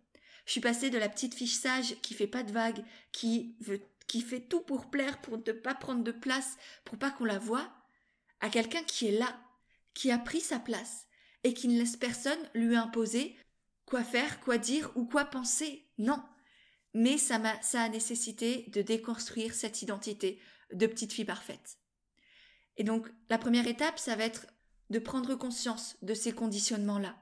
Je 0.45 0.51
suis 0.51 0.61
passée 0.61 0.89
de 0.89 0.97
la 0.97 1.09
petite 1.09 1.35
fiche 1.35 1.55
sage 1.55 1.95
qui 2.01 2.13
fait 2.13 2.27
pas 2.27 2.43
de 2.43 2.51
vagues, 2.51 2.83
qui 3.11 3.55
veut, 3.61 3.81
qui 4.07 4.21
fait 4.21 4.41
tout 4.41 4.61
pour 4.61 4.89
plaire, 4.89 5.21
pour 5.21 5.37
ne 5.37 5.51
pas 5.51 5.75
prendre 5.75 6.03
de 6.03 6.11
place, 6.11 6.57
pour 6.83 6.97
pas 6.97 7.11
qu'on 7.11 7.25
la 7.25 7.39
voie, 7.39 7.71
à 8.41 8.49
quelqu'un 8.49 8.83
qui 8.83 9.07
est 9.07 9.17
là, 9.17 9.39
qui 9.93 10.11
a 10.11 10.19
pris 10.19 10.41
sa 10.41 10.59
place, 10.59 11.07
et 11.43 11.53
qui 11.53 11.67
ne 11.67 11.77
laisse 11.77 11.97
personne 11.97 12.39
lui 12.53 12.75
imposer 12.75 13.37
quoi 13.85 14.03
faire, 14.03 14.39
quoi 14.41 14.57
dire 14.57 14.91
ou 14.95 15.05
quoi 15.05 15.25
penser. 15.25 15.85
Non. 15.97 16.21
Mais 16.93 17.17
ça 17.17 17.39
m'a, 17.39 17.61
ça 17.61 17.81
a 17.81 17.89
nécessité 17.89 18.65
de 18.69 18.81
déconstruire 18.81 19.53
cette 19.53 19.81
identité 19.81 20.39
de 20.71 20.87
petite 20.87 21.13
fille 21.13 21.25
parfaite. 21.25 21.77
Et 22.77 22.83
donc, 22.83 23.07
la 23.29 23.37
première 23.37 23.67
étape, 23.67 23.99
ça 23.99 24.15
va 24.15 24.23
être 24.23 24.47
de 24.89 24.99
prendre 24.99 25.35
conscience 25.35 25.95
de 26.01 26.13
ces 26.13 26.33
conditionnements-là 26.33 27.15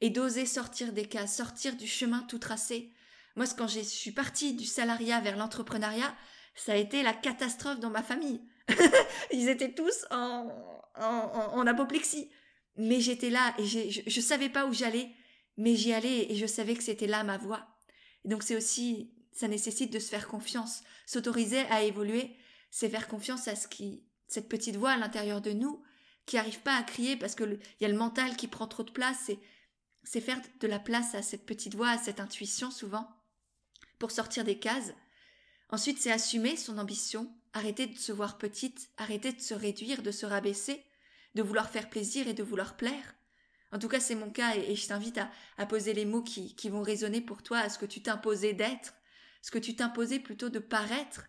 et 0.00 0.10
d'oser 0.10 0.46
sortir 0.46 0.92
des 0.92 1.04
cas, 1.04 1.26
sortir 1.26 1.76
du 1.76 1.86
chemin 1.86 2.20
tout 2.22 2.38
tracé. 2.38 2.92
Moi, 3.36 3.46
quand 3.56 3.68
je 3.68 3.80
suis 3.80 4.12
partie 4.12 4.54
du 4.54 4.64
salariat 4.64 5.20
vers 5.20 5.36
l'entrepreneuriat, 5.36 6.14
ça 6.54 6.72
a 6.72 6.76
été 6.76 7.02
la 7.02 7.12
catastrophe 7.12 7.80
dans 7.80 7.90
ma 7.90 8.02
famille. 8.02 8.40
Ils 9.32 9.48
étaient 9.48 9.72
tous 9.72 10.04
en, 10.10 11.66
apoplexie. 11.66 12.30
Mais 12.76 13.00
j'étais 13.00 13.30
là 13.30 13.54
et 13.58 13.66
je 13.66 14.02
ne 14.04 14.22
savais 14.22 14.48
pas 14.48 14.66
où 14.66 14.72
j'allais, 14.72 15.10
mais 15.56 15.76
j'y 15.76 15.92
allais 15.92 16.30
et 16.30 16.36
je 16.36 16.46
savais 16.46 16.74
que 16.74 16.82
c'était 16.82 17.06
là 17.06 17.24
ma 17.24 17.36
voie. 17.36 17.66
Et 18.24 18.28
donc 18.28 18.42
c'est 18.42 18.56
aussi, 18.56 19.12
ça 19.32 19.48
nécessite 19.48 19.92
de 19.92 19.98
se 19.98 20.08
faire 20.08 20.28
confiance, 20.28 20.82
s'autoriser 21.06 21.60
à 21.70 21.82
évoluer, 21.82 22.36
c'est 22.70 22.88
faire 22.88 23.08
confiance 23.08 23.48
à 23.48 23.56
ce 23.56 23.68
qui, 23.68 24.04
cette 24.28 24.48
petite 24.48 24.76
voix 24.76 24.92
à 24.92 24.96
l'intérieur 24.96 25.40
de 25.40 25.52
nous, 25.52 25.82
qui 26.26 26.36
n'arrive 26.36 26.60
pas 26.60 26.76
à 26.76 26.82
crier 26.82 27.16
parce 27.16 27.34
que 27.34 27.44
il 27.44 27.82
y 27.82 27.84
a 27.84 27.88
le 27.88 27.98
mental 27.98 28.36
qui 28.36 28.46
prend 28.46 28.66
trop 28.66 28.84
de 28.84 28.92
place 28.92 29.30
c'est 30.02 30.20
faire 30.20 30.40
de 30.60 30.66
la 30.66 30.78
place 30.78 31.14
à 31.14 31.22
cette 31.22 31.46
petite 31.46 31.74
voix, 31.74 31.90
à 31.90 31.98
cette 31.98 32.20
intuition 32.20 32.70
souvent, 32.70 33.08
pour 33.98 34.10
sortir 34.10 34.44
des 34.44 34.58
cases. 34.58 34.92
Ensuite, 35.68 35.98
c'est 35.98 36.10
assumer 36.10 36.56
son 36.56 36.78
ambition, 36.78 37.32
arrêter 37.52 37.86
de 37.86 37.98
se 37.98 38.12
voir 38.12 38.38
petite, 38.38 38.90
arrêter 38.96 39.32
de 39.32 39.40
se 39.40 39.54
réduire, 39.54 40.02
de 40.02 40.10
se 40.10 40.26
rabaisser, 40.26 40.84
de 41.34 41.42
vouloir 41.42 41.70
faire 41.70 41.90
plaisir 41.90 42.28
et 42.28 42.34
de 42.34 42.42
vouloir 42.42 42.76
plaire. 42.76 43.14
En 43.72 43.78
tout 43.78 43.88
cas, 43.88 44.00
c'est 44.00 44.16
mon 44.16 44.30
cas 44.30 44.56
et, 44.56 44.74
je 44.74 44.88
t'invite 44.88 45.20
à, 45.56 45.66
poser 45.66 45.92
les 45.92 46.04
mots 46.04 46.22
qui, 46.22 46.56
qui 46.56 46.68
vont 46.68 46.82
résonner 46.82 47.20
pour 47.20 47.42
toi 47.42 47.58
à 47.58 47.68
ce 47.68 47.78
que 47.78 47.86
tu 47.86 48.02
t'imposais 48.02 48.52
d'être, 48.52 48.94
ce 49.42 49.50
que 49.50 49.58
tu 49.58 49.76
t'imposais 49.76 50.18
plutôt 50.18 50.48
de 50.48 50.58
paraître, 50.58 51.26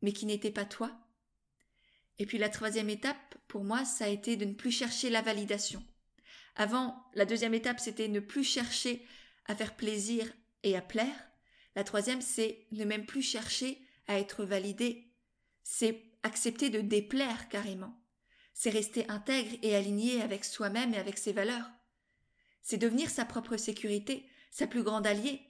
mais 0.00 0.12
qui 0.12 0.26
n'était 0.26 0.50
pas 0.50 0.64
toi. 0.64 0.92
Et 2.18 2.26
puis 2.26 2.38
la 2.38 2.48
troisième 2.48 2.90
étape, 2.90 3.36
pour 3.48 3.64
moi, 3.64 3.84
ça 3.84 4.04
a 4.04 4.08
été 4.08 4.36
de 4.36 4.44
ne 4.44 4.54
plus 4.54 4.70
chercher 4.70 5.10
la 5.10 5.22
validation. 5.22 5.82
Avant, 6.56 7.04
la 7.14 7.24
deuxième 7.24 7.54
étape, 7.54 7.80
c'était 7.80 8.08
ne 8.08 8.20
plus 8.20 8.44
chercher 8.44 9.06
à 9.46 9.56
faire 9.56 9.74
plaisir 9.74 10.30
et 10.62 10.76
à 10.76 10.82
plaire. 10.82 11.30
La 11.74 11.84
troisième, 11.84 12.20
c'est 12.20 12.66
ne 12.72 12.84
même 12.84 13.06
plus 13.06 13.22
chercher 13.22 13.80
à 14.06 14.18
être 14.18 14.44
validé. 14.44 15.12
C'est 15.62 16.02
accepter 16.22 16.70
de 16.70 16.80
déplaire 16.80 17.48
carrément. 17.48 17.98
C'est 18.54 18.70
rester 18.70 19.08
intègre 19.08 19.56
et 19.62 19.74
aligné 19.74 20.20
avec 20.20 20.44
soi-même 20.44 20.94
et 20.94 20.98
avec 20.98 21.18
ses 21.18 21.32
valeurs. 21.32 21.70
C'est 22.62 22.76
devenir 22.76 23.10
sa 23.10 23.24
propre 23.24 23.56
sécurité, 23.56 24.28
sa 24.50 24.66
plus 24.66 24.82
grande 24.82 25.06
alliée, 25.06 25.40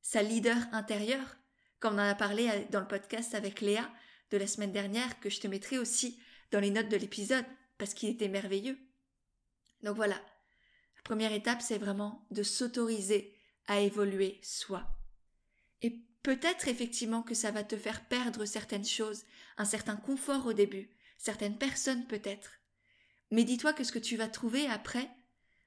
sa 0.00 0.22
leader 0.22 0.56
intérieur, 0.72 1.36
comme 1.80 1.94
on 1.94 1.98
en 1.98 2.08
a 2.08 2.14
parlé 2.14 2.48
dans 2.70 2.80
le 2.80 2.86
podcast 2.86 3.34
avec 3.34 3.60
Léa 3.60 3.90
de 4.30 4.38
la 4.38 4.46
semaine 4.46 4.72
dernière, 4.72 5.18
que 5.20 5.28
je 5.28 5.40
te 5.40 5.48
mettrai 5.48 5.78
aussi 5.78 6.18
dans 6.52 6.60
les 6.60 6.70
notes 6.70 6.88
de 6.88 6.96
l'épisode, 6.96 7.44
parce 7.76 7.92
qu'il 7.94 8.08
était 8.08 8.28
merveilleux. 8.28 8.78
Donc 9.82 9.96
voilà, 9.96 10.20
Première 11.04 11.32
étape, 11.32 11.62
c'est 11.62 11.78
vraiment 11.78 12.26
de 12.30 12.42
s'autoriser 12.42 13.34
à 13.66 13.80
évoluer 13.80 14.38
soi. 14.42 14.84
Et 15.82 16.00
peut-être 16.22 16.68
effectivement 16.68 17.22
que 17.22 17.34
ça 17.34 17.50
va 17.50 17.64
te 17.64 17.76
faire 17.76 18.04
perdre 18.06 18.44
certaines 18.44 18.84
choses, 18.84 19.24
un 19.56 19.64
certain 19.64 19.96
confort 19.96 20.46
au 20.46 20.52
début, 20.52 20.90
certaines 21.18 21.58
personnes 21.58 22.06
peut-être. 22.06 22.52
Mais 23.30 23.44
dis-toi 23.44 23.72
que 23.72 23.84
ce 23.84 23.92
que 23.92 23.98
tu 23.98 24.16
vas 24.16 24.28
trouver 24.28 24.66
après, 24.66 25.08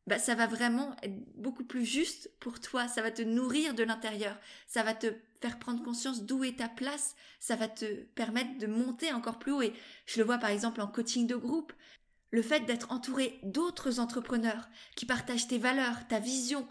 bah, 0.08 0.20
ça 0.20 0.36
va 0.36 0.46
vraiment 0.46 0.96
être 1.02 1.18
beaucoup 1.36 1.64
plus 1.64 1.84
juste 1.84 2.32
pour 2.40 2.60
toi, 2.60 2.88
ça 2.88 3.02
va 3.02 3.12
te 3.12 3.24
nourrir 3.24 3.74
de 3.74 3.84
l'intérieur, 3.84 4.38
ça 4.68 4.84
va 4.84 4.94
te 4.94 5.08
faire 5.42 5.58
prendre 5.58 5.84
conscience 5.84 6.24
d'où 6.24 6.44
est 6.44 6.60
ta 6.60 6.70
place, 6.70 7.16
ça 7.40 7.56
va 7.56 7.68
te 7.68 8.04
permettre 8.14 8.58
de 8.60 8.68
monter 8.68 9.12
encore 9.12 9.40
plus 9.40 9.52
haut. 9.52 9.64
Et 9.64 9.74
je 10.06 10.20
le 10.20 10.26
vois 10.26 10.38
par 10.38 10.52
exemple 10.52 10.82
en 10.82 10.88
coaching 10.88 11.26
de 11.26 11.36
groupe, 11.36 11.74
le 12.32 12.42
fait 12.42 12.62
d'être 12.62 12.92
entouré 12.92 13.40
d'autres 13.44 14.00
entrepreneurs 14.00 14.68
qui 14.96 15.06
partagent 15.06 15.48
tes 15.48 15.58
valeurs, 15.58 16.08
ta 16.08 16.20
vision, 16.20 16.68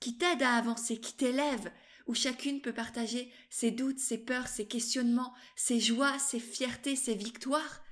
qui 0.00 0.18
t'aident 0.18 0.42
à 0.42 0.54
avancer, 0.54 0.98
qui 0.98 1.14
t'élèvent, 1.14 1.70
où 2.06 2.14
chacune 2.14 2.60
peut 2.60 2.72
partager 2.72 3.32
ses 3.50 3.70
doutes, 3.70 3.98
ses 3.98 4.18
peurs, 4.18 4.48
ses 4.48 4.66
questionnements, 4.66 5.34
ses 5.56 5.80
joies, 5.80 6.18
ses 6.18 6.40
fiertés, 6.40 6.96
ses 6.96 7.14
victoires, 7.14 7.82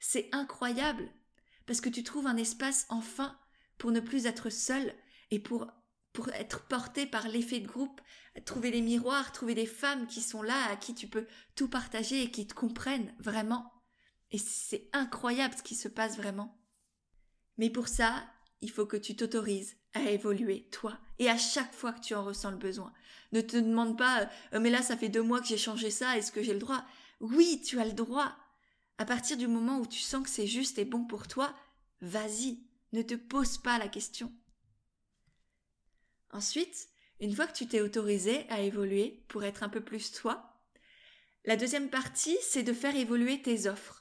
c'est 0.00 0.28
incroyable, 0.32 1.10
parce 1.66 1.80
que 1.80 1.88
tu 1.88 2.02
trouves 2.02 2.26
un 2.26 2.36
espace 2.36 2.86
enfin 2.88 3.38
pour 3.76 3.90
ne 3.90 4.00
plus 4.00 4.26
être 4.26 4.50
seul 4.50 4.94
et 5.30 5.38
pour 5.38 5.66
pour 6.14 6.30
être 6.30 6.66
porté 6.66 7.06
par 7.06 7.28
l'effet 7.28 7.60
de 7.60 7.68
groupe, 7.68 8.00
trouver 8.44 8.72
des 8.72 8.80
miroirs, 8.80 9.30
trouver 9.30 9.54
des 9.54 9.66
femmes 9.66 10.08
qui 10.08 10.20
sont 10.20 10.42
là, 10.42 10.66
à 10.68 10.74
qui 10.74 10.92
tu 10.92 11.06
peux 11.06 11.28
tout 11.54 11.68
partager 11.68 12.22
et 12.24 12.30
qui 12.32 12.44
te 12.44 12.54
comprennent 12.54 13.14
vraiment. 13.20 13.77
Et 14.30 14.38
c'est 14.38 14.88
incroyable 14.92 15.54
ce 15.56 15.62
qui 15.62 15.74
se 15.74 15.88
passe 15.88 16.16
vraiment. 16.16 16.58
Mais 17.56 17.70
pour 17.70 17.88
ça, 17.88 18.24
il 18.60 18.70
faut 18.70 18.86
que 18.86 18.96
tu 18.96 19.16
t'autorises 19.16 19.76
à 19.94 20.10
évoluer, 20.10 20.68
toi, 20.70 20.98
et 21.18 21.28
à 21.28 21.38
chaque 21.38 21.72
fois 21.72 21.92
que 21.92 22.00
tu 22.00 22.14
en 22.14 22.24
ressens 22.24 22.50
le 22.50 22.56
besoin. 22.56 22.92
Ne 23.32 23.40
te 23.40 23.56
demande 23.56 23.96
pas, 23.96 24.28
euh, 24.52 24.60
mais 24.60 24.70
là, 24.70 24.82
ça 24.82 24.96
fait 24.96 25.08
deux 25.08 25.22
mois 25.22 25.40
que 25.40 25.46
j'ai 25.46 25.58
changé 25.58 25.90
ça, 25.90 26.16
est-ce 26.16 26.32
que 26.32 26.42
j'ai 26.42 26.52
le 26.52 26.58
droit? 26.58 26.84
Oui, 27.20 27.62
tu 27.64 27.80
as 27.80 27.84
le 27.84 27.92
droit. 27.92 28.36
À 28.98 29.04
partir 29.04 29.36
du 29.36 29.46
moment 29.46 29.78
où 29.78 29.86
tu 29.86 30.00
sens 30.00 30.22
que 30.22 30.30
c'est 30.30 30.46
juste 30.46 30.78
et 30.78 30.84
bon 30.84 31.04
pour 31.04 31.28
toi, 31.28 31.54
vas-y, 32.00 32.58
ne 32.92 33.02
te 33.02 33.14
pose 33.14 33.58
pas 33.58 33.78
la 33.78 33.88
question. 33.88 34.32
Ensuite, 36.30 36.88
une 37.20 37.34
fois 37.34 37.46
que 37.46 37.56
tu 37.56 37.66
t'es 37.66 37.80
autorisé 37.80 38.48
à 38.50 38.60
évoluer 38.60 39.24
pour 39.28 39.44
être 39.44 39.62
un 39.62 39.68
peu 39.68 39.80
plus 39.80 40.12
toi, 40.12 40.60
la 41.44 41.56
deuxième 41.56 41.90
partie, 41.90 42.36
c'est 42.42 42.62
de 42.62 42.72
faire 42.72 42.96
évoluer 42.96 43.40
tes 43.40 43.68
offres. 43.68 43.97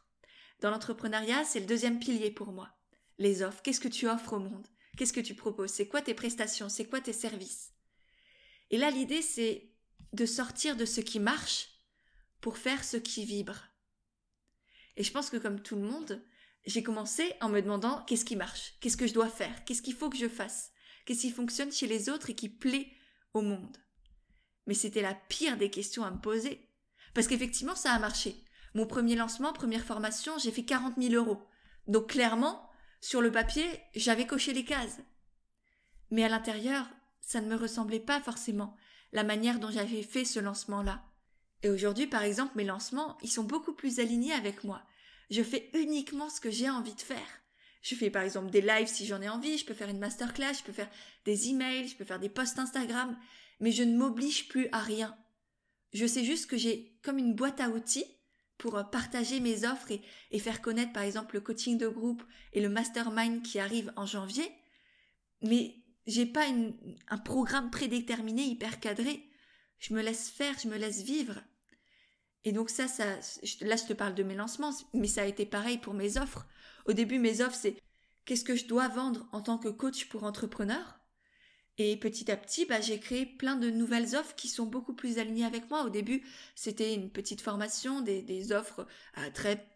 Dans 0.59 0.71
l'entrepreneuriat, 0.71 1.43
c'est 1.43 1.59
le 1.59 1.65
deuxième 1.65 1.99
pilier 1.99 2.31
pour 2.31 2.51
moi. 2.51 2.75
Les 3.19 3.41
offres, 3.41 3.61
qu'est-ce 3.61 3.79
que 3.79 3.87
tu 3.87 4.07
offres 4.07 4.33
au 4.33 4.39
monde? 4.39 4.67
Qu'est-ce 4.97 5.13
que 5.13 5.19
tu 5.19 5.35
proposes? 5.35 5.71
C'est 5.71 5.87
quoi 5.87 6.01
tes 6.01 6.13
prestations? 6.13 6.69
C'est 6.69 6.85
quoi 6.85 7.01
tes 7.01 7.13
services? 7.13 7.73
Et 8.71 8.77
là, 8.77 8.89
l'idée, 8.89 9.21
c'est 9.21 9.71
de 10.13 10.25
sortir 10.25 10.75
de 10.75 10.85
ce 10.85 11.01
qui 11.01 11.19
marche 11.19 11.69
pour 12.41 12.57
faire 12.57 12.83
ce 12.83 12.97
qui 12.97 13.25
vibre. 13.25 13.63
Et 14.95 15.03
je 15.03 15.11
pense 15.11 15.29
que 15.29 15.37
comme 15.37 15.61
tout 15.61 15.75
le 15.75 15.83
monde, 15.83 16.25
j'ai 16.65 16.83
commencé 16.83 17.33
en 17.41 17.49
me 17.49 17.61
demandant 17.61 18.03
qu'est-ce 18.05 18.25
qui 18.25 18.35
marche? 18.35 18.73
Qu'est-ce 18.79 18.97
que 18.97 19.07
je 19.07 19.13
dois 19.13 19.29
faire? 19.29 19.63
Qu'est-ce 19.65 19.81
qu'il 19.81 19.93
faut 19.93 20.09
que 20.09 20.17
je 20.17 20.27
fasse? 20.27 20.71
Qu'est-ce 21.05 21.21
qui 21.21 21.31
fonctionne 21.31 21.71
chez 21.71 21.87
les 21.87 22.09
autres 22.09 22.31
et 22.31 22.35
qui 22.35 22.49
plaît 22.49 22.91
au 23.33 23.41
monde? 23.41 23.77
Mais 24.65 24.73
c'était 24.73 25.01
la 25.01 25.13
pire 25.13 25.57
des 25.57 25.69
questions 25.69 26.03
à 26.03 26.11
me 26.11 26.19
poser. 26.19 26.69
Parce 27.13 27.27
qu'effectivement, 27.27 27.75
ça 27.75 27.91
a 27.93 27.99
marché. 27.99 28.43
Mon 28.77 28.85
premier 28.85 29.15
lancement, 29.15 29.53
première 29.53 29.83
formation, 29.83 30.37
j'ai 30.37 30.51
fait 30.51 30.63
40 30.63 31.01
000 31.01 31.15
euros. 31.15 31.41
Donc 31.87 32.11
clairement, 32.11 32.69
sur 33.01 33.21
le 33.21 33.31
papier, 33.31 33.65
j'avais 33.95 34.27
coché 34.27 34.53
les 34.53 34.65
cases. 34.65 34.99
Mais 36.11 36.23
à 36.23 36.29
l'intérieur, 36.29 36.87
ça 37.19 37.41
ne 37.41 37.47
me 37.47 37.55
ressemblait 37.55 37.99
pas 37.99 38.21
forcément, 38.21 38.77
la 39.13 39.23
manière 39.23 39.59
dont 39.59 39.71
j'avais 39.71 40.03
fait 40.03 40.25
ce 40.25 40.39
lancement-là. 40.39 41.03
Et 41.63 41.71
aujourd'hui, 41.71 42.05
par 42.05 42.21
exemple, 42.21 42.51
mes 42.55 42.65
lancements, 42.65 43.17
ils 43.23 43.31
sont 43.31 43.45
beaucoup 43.45 43.73
plus 43.73 43.99
alignés 43.99 44.33
avec 44.33 44.63
moi. 44.63 44.83
Je 45.31 45.41
fais 45.41 45.71
uniquement 45.73 46.29
ce 46.29 46.39
que 46.39 46.51
j'ai 46.51 46.69
envie 46.69 46.93
de 46.93 47.01
faire. 47.01 47.41
Je 47.81 47.95
fais 47.95 48.11
par 48.11 48.21
exemple 48.21 48.51
des 48.51 48.61
lives 48.61 48.85
si 48.85 49.07
j'en 49.07 49.23
ai 49.23 49.29
envie, 49.29 49.57
je 49.57 49.65
peux 49.65 49.73
faire 49.73 49.89
une 49.89 49.97
masterclass, 49.97 50.53
je 50.53 50.63
peux 50.63 50.71
faire 50.71 50.91
des 51.25 51.49
emails, 51.49 51.87
je 51.87 51.95
peux 51.95 52.05
faire 52.05 52.19
des 52.19 52.29
posts 52.29 52.59
Instagram, 52.59 53.17
mais 53.59 53.71
je 53.71 53.81
ne 53.81 53.97
m'oblige 53.97 54.47
plus 54.49 54.69
à 54.71 54.81
rien. 54.81 55.17
Je 55.93 56.05
sais 56.05 56.23
juste 56.23 56.45
que 56.45 56.57
j'ai 56.57 56.99
comme 57.01 57.17
une 57.17 57.33
boîte 57.33 57.59
à 57.59 57.69
outils 57.69 58.05
pour 58.57 58.77
euh, 58.77 58.83
partager 58.83 59.39
mes 59.39 59.65
offres 59.65 59.91
et, 59.91 60.39
faire 60.39 60.61
connaître 60.61 60.93
par 60.93 61.03
exemple 61.03 61.35
le 61.35 61.41
coaching 61.41 61.77
de 61.77 61.87
groupe 61.87 62.23
et 62.53 62.61
le 62.61 62.69
mastermind 62.69 63.41
qui 63.41 63.59
arrive 63.59 63.91
en 63.95 64.05
janvier. 64.05 64.49
Mais 65.41 65.75
j'ai 66.05 66.25
pas 66.25 66.45
un 67.09 67.17
programme 67.17 67.69
prédéterminé, 67.69 68.43
hyper 68.43 68.79
cadré. 68.79 69.23
Je 69.77 69.93
me 69.93 70.01
laisse 70.01 70.29
faire, 70.29 70.55
je 70.61 70.67
me 70.67 70.77
laisse 70.77 71.03
vivre. 71.03 71.41
Et 72.43 72.51
donc 72.51 72.69
ça, 72.69 72.87
ça, 72.87 73.05
là 73.61 73.75
je 73.75 73.85
te 73.85 73.93
parle 73.93 74.15
de 74.15 74.23
mes 74.23 74.35
lancements, 74.35 74.71
mais 74.93 75.07
ça 75.07 75.23
a 75.23 75.25
été 75.25 75.45
pareil 75.45 75.77
pour 75.77 75.93
mes 75.93 76.17
offres. 76.17 76.47
Au 76.85 76.93
début, 76.93 77.19
mes 77.19 77.41
offres, 77.41 77.57
c'est 77.59 77.75
qu'est-ce 78.25 78.45
que 78.45 78.55
je 78.55 78.67
dois 78.67 78.87
vendre 78.87 79.27
en 79.31 79.41
tant 79.41 79.57
que 79.57 79.67
coach 79.67 80.07
pour 80.07 80.23
entrepreneur? 80.23 80.96
Et 81.77 81.95
petit 81.97 82.31
à 82.31 82.37
petit, 82.37 82.65
bah, 82.65 82.81
j'ai 82.81 82.99
créé 82.99 83.25
plein 83.25 83.55
de 83.55 83.69
nouvelles 83.69 84.15
offres 84.15 84.35
qui 84.35 84.47
sont 84.47 84.65
beaucoup 84.65 84.93
plus 84.93 85.19
alignées 85.19 85.45
avec 85.45 85.69
moi. 85.69 85.83
Au 85.83 85.89
début, 85.89 86.23
c'était 86.55 86.93
une 86.93 87.11
petite 87.11 87.41
formation, 87.41 88.01
des, 88.01 88.51
offres 88.51 88.87
à 89.13 89.29
très 89.29 89.67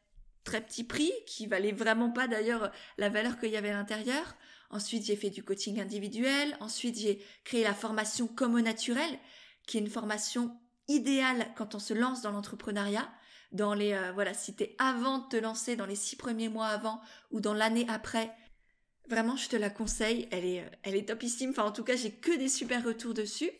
très 0.43 0.61
petit 0.61 0.83
prix, 0.83 1.11
qui 1.27 1.45
valaient 1.45 1.71
vraiment 1.71 2.09
pas 2.09 2.27
d'ailleurs 2.27 2.71
la 2.97 3.09
valeur 3.09 3.39
qu'il 3.39 3.51
y 3.51 3.57
avait 3.57 3.69
à 3.69 3.73
l'intérieur. 3.73 4.35
Ensuite, 4.71 5.05
j'ai 5.05 5.15
fait 5.15 5.29
du 5.29 5.43
coaching 5.43 5.79
individuel. 5.79 6.57
Ensuite, 6.59 6.97
j'ai 6.97 7.23
créé 7.43 7.63
la 7.63 7.75
formation 7.75 8.27
Comme 8.27 8.55
au 8.55 8.61
naturel, 8.61 9.19
qui 9.67 9.77
est 9.77 9.81
une 9.81 9.89
formation 9.89 10.57
idéale 10.87 11.47
quand 11.55 11.75
on 11.75 11.79
se 11.79 11.93
lance 11.93 12.23
dans 12.23 12.31
l'entrepreneuriat. 12.31 13.07
Dans 13.51 13.73
les, 13.75 13.93
euh, 13.93 14.11
voilà, 14.13 14.33
si 14.33 14.55
avant 14.79 15.19
de 15.19 15.27
te 15.27 15.35
lancer, 15.35 15.75
dans 15.75 15.85
les 15.85 15.95
six 15.95 16.15
premiers 16.15 16.49
mois 16.49 16.67
avant 16.67 17.01
ou 17.31 17.41
dans 17.41 17.53
l'année 17.53 17.85
après, 17.89 18.33
vraiment, 19.07 19.35
je 19.35 19.49
te 19.49 19.55
la 19.55 19.69
conseille. 19.69 20.27
Elle 20.31 20.45
est, 20.45 20.71
elle 20.83 21.05
topissime. 21.05 21.51
Enfin, 21.51 21.63
en 21.63 21.71
tout 21.71 21.83
cas, 21.83 21.95
j'ai 21.95 22.11
que 22.11 22.35
des 22.37 22.49
super 22.49 22.83
retours 22.83 23.13
dessus. 23.13 23.51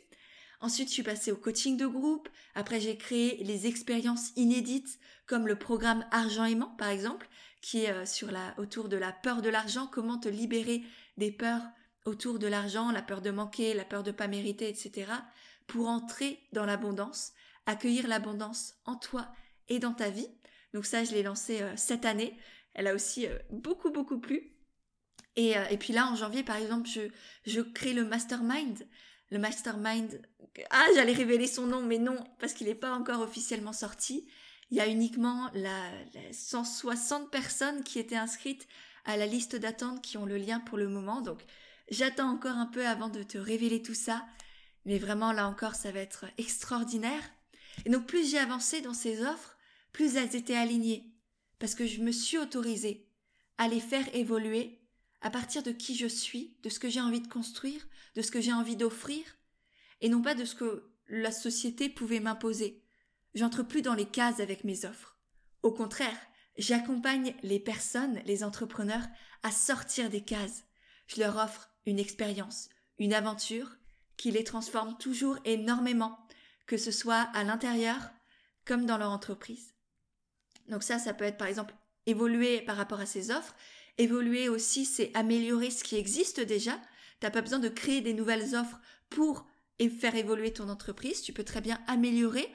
Ensuite, 0.62 0.90
je 0.90 0.94
suis 0.94 1.04
passée 1.04 1.32
au 1.32 1.38
coaching 1.38 1.76
de 1.76 1.88
groupe. 1.88 2.30
Après, 2.54 2.80
j'ai 2.80 2.96
créé 2.96 3.44
les 3.44 3.66
expériences 3.66 4.32
inédites, 4.36 5.00
comme 5.26 5.48
le 5.48 5.58
programme 5.58 6.06
Argent 6.12 6.46
aimant, 6.46 6.76
par 6.78 6.90
exemple, 6.90 7.28
qui 7.62 7.84
est 7.86 7.92
euh, 7.92 8.06
sur 8.06 8.32
la, 8.32 8.54
autour 8.58 8.88
de 8.88 8.98
la 8.98 9.12
peur 9.12 9.42
de 9.42 9.50
l'argent, 9.50 9.88
comment 9.88 10.20
te 10.20 10.30
libérer 10.30 10.84
des 11.18 11.32
peurs 11.32 11.64
autour 12.06 12.40
de 12.40 12.48
l'argent, 12.48 12.92
la 12.92 13.02
peur 13.02 13.22
de 13.22 13.32
manquer, 13.32 13.74
la 13.74 13.86
peur 13.86 14.04
de 14.04 14.12
pas 14.12 14.28
mériter, 14.28 14.70
etc., 14.70 15.12
pour 15.68 15.88
entrer 15.88 16.40
dans 16.52 16.66
l'abondance, 16.66 17.34
accueillir 17.66 18.08
l'abondance 18.08 18.76
en 18.86 18.96
toi 18.96 19.32
et 19.70 19.80
dans 19.80 19.94
ta 19.94 20.10
vie. 20.10 20.28
Donc 20.74 20.86
ça, 20.86 21.04
je 21.04 21.12
l'ai 21.12 21.24
lancé 21.24 21.62
euh, 21.62 21.74
cette 21.76 22.06
année. 22.06 22.38
Elle 22.74 22.88
a 22.88 22.94
aussi 22.94 23.28
euh, 23.28 23.38
beaucoup, 23.50 23.92
beaucoup 23.92 24.20
plu. 24.20 24.52
Et, 25.36 25.54
et, 25.70 25.78
puis 25.78 25.94
là, 25.94 26.08
en 26.08 26.16
janvier, 26.16 26.44
par 26.44 26.58
exemple, 26.58 26.90
je, 26.90 27.02
je 27.46 27.62
crée 27.62 27.94
le 27.94 28.04
mastermind 28.04 28.86
le 29.32 29.40
mastermind. 29.40 30.22
Ah, 30.70 30.86
j'allais 30.94 31.14
révéler 31.14 31.48
son 31.48 31.66
nom, 31.66 31.82
mais 31.82 31.98
non, 31.98 32.18
parce 32.40 32.54
qu'il 32.54 32.68
n'est 32.68 32.76
pas 32.76 32.94
encore 32.94 33.22
officiellement 33.22 33.74
sorti. 33.74 34.28
Il 34.70 34.78
y 34.78 34.82
a 34.82 34.88
uniquement 34.88 35.50
la, 35.54 35.90
160 36.32 37.32
personnes 37.32 37.84
qui 37.84 38.00
étaient 38.00 38.16
inscrites 38.16 38.68
à 39.06 39.18
la 39.18 39.26
liste 39.26 39.56
d'attente 39.56 40.02
qui 40.02 40.18
ont 40.18 40.26
le 40.26 40.38
lien 40.38 40.60
pour 40.60 40.78
le 40.78 40.88
moment. 40.88 41.22
Donc, 41.22 41.40
j'attends 41.90 42.30
encore 42.30 42.58
un 42.58 42.68
peu 42.68 42.86
avant 42.86 43.10
de 43.10 43.24
te 43.24 43.38
révéler 43.38 43.82
tout 43.82 43.94
ça. 43.94 44.26
Mais 44.86 45.00
vraiment, 45.00 45.32
là 45.32 45.48
encore, 45.48 45.76
ça 45.76 45.92
va 45.92 46.00
être 46.00 46.26
extraordinaire. 46.38 47.24
Et 47.86 47.90
donc, 47.90 48.06
plus 48.06 48.30
j'ai 48.30 48.38
avancé 48.38 48.82
dans 48.82 48.94
ces 48.94 49.24
offres, 49.24 49.58
plus 49.94 50.16
elles 50.16 50.36
étaient 50.36 50.56
alignées. 50.56 51.14
Parce 51.60 51.76
que 51.76 51.86
je 51.86 52.02
me 52.02 52.12
suis 52.12 52.38
autorisée 52.38 53.08
à 53.58 53.68
les 53.68 53.80
faire 53.80 54.14
évoluer 54.14 54.81
à 55.22 55.30
partir 55.30 55.64
de 55.64 55.72
qui 55.72 55.96
je 55.96 56.08
suis, 56.08 56.58
de 56.64 56.70
ce 56.70 56.80
que 56.80 56.90
j'ai 56.90 57.02
envie 57.02 57.22
de 57.22 57.28
construire, 57.28 57.88
de 58.16 58.22
ce 58.22 58.32
que 58.32 58.42
j'ai 58.42 58.54
envie 58.54 58.76
d'offrir, 58.76 59.24
et 60.02 60.10
non 60.10 60.22
pas 60.22 60.36
de 60.36 60.46
ce 60.46 60.56
que 60.56 60.92
la 61.08 61.32
société 61.32 61.90
pouvait 61.90 62.20
m'imposer. 62.20 62.84
J'entre 63.34 63.64
plus 63.64 63.82
dans 63.82 63.94
les 63.94 64.08
cases 64.08 64.40
avec 64.40 64.64
mes 64.64 64.86
offres. 64.86 65.18
Au 65.64 65.72
contraire, 65.72 66.18
j'accompagne 66.58 67.36
les 67.44 67.60
personnes, 67.60 68.20
les 68.26 68.44
entrepreneurs, 68.44 69.06
à 69.44 69.52
sortir 69.52 70.10
des 70.10 70.22
cases. 70.22 70.64
Je 71.08 71.20
leur 71.20 71.38
offre 71.38 71.70
une 71.86 72.00
expérience, 72.00 72.70
une 72.98 73.14
aventure 73.14 73.78
qui 74.18 74.32
les 74.32 74.44
transforme 74.44 74.98
toujours 74.98 75.38
énormément, 75.46 76.18
que 76.68 76.78
ce 76.78 76.92
soit 76.92 77.30
à 77.34 77.44
l'intérieur 77.44 77.98
comme 78.66 78.86
dans 78.86 78.98
leur 78.98 79.12
entreprise. 79.12 79.74
Donc 80.68 80.84
ça, 80.84 81.00
ça 81.00 81.14
peut 81.14 81.26
être 81.26 81.38
par 81.38 81.48
exemple 81.48 81.76
évoluer 82.06 82.62
par 82.62 82.78
rapport 82.78 83.00
à 83.00 83.06
ces 83.06 83.32
offres, 83.32 83.56
Évoluer 83.98 84.50
aussi, 84.50 84.86
c'est 84.86 85.12
améliorer 85.14 85.70
ce 85.70 85.84
qui 85.84 85.96
existe 85.96 86.40
déjà. 86.40 86.80
T'as 87.20 87.30
pas 87.30 87.42
besoin 87.42 87.60
de 87.60 87.70
créer 87.70 88.02
des 88.02 88.14
nouvelles 88.14 88.56
offres 88.56 88.80
pour 89.10 89.46
faire 89.90 90.16
évoluer 90.16 90.54
ton 90.54 90.70
entreprise. 90.70 91.22
Tu 91.22 91.34
peux 91.34 91.44
très 91.44 91.62
bien 91.62 91.80
améliorer 91.88 92.48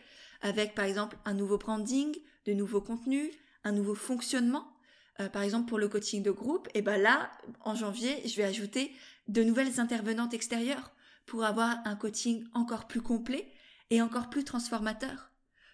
avec, 0.42 0.74
par 0.74 0.84
exemple, 0.84 1.16
un 1.24 1.34
nouveau 1.34 1.58
branding, 1.58 2.16
de 2.46 2.52
nouveaux 2.52 2.80
contenus, 2.80 3.30
un 3.64 3.72
nouveau 3.72 3.94
fonctionnement. 3.94 4.72
Euh, 5.20 5.28
par 5.28 5.42
exemple, 5.42 5.68
pour 5.68 5.78
le 5.78 5.88
coaching 5.88 6.22
de 6.22 6.30
groupe, 6.30 6.68
et 6.74 6.82
ben 6.82 7.00
là, 7.00 7.30
en 7.60 7.74
janvier, 7.74 8.22
je 8.26 8.36
vais 8.36 8.44
ajouter 8.44 8.92
de 9.28 9.42
nouvelles 9.42 9.80
intervenantes 9.80 10.34
extérieures 10.34 10.92
pour 11.24 11.44
avoir 11.44 11.78
un 11.84 11.96
coaching 11.96 12.44
encore 12.54 12.86
plus 12.86 13.00
complet 13.00 13.50
et 13.90 14.02
encore 14.02 14.30
plus 14.30 14.44
transformateur. 14.44 15.30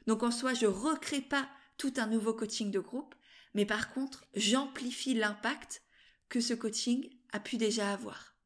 Donc 0.07 0.23
en 0.23 0.31
soi, 0.31 0.55
je 0.55 0.67
recrée 0.67 1.21
pas 1.21 1.49
tout 1.77 1.93
un 1.97 2.07
nouveau 2.07 2.33
coaching 2.33 2.71
de 2.71 2.79
groupe, 2.79 3.15
mais 3.55 3.67
par 3.67 3.93
contre, 3.93 4.25
j'amplifie 4.35 5.15
l'impact 5.15 5.83
que 6.29 6.41
ce 6.41 6.55
coaching 6.55 7.09
a 7.33 7.41
pu 7.41 7.57
déjà 7.57 7.93
avoir. 7.93 8.37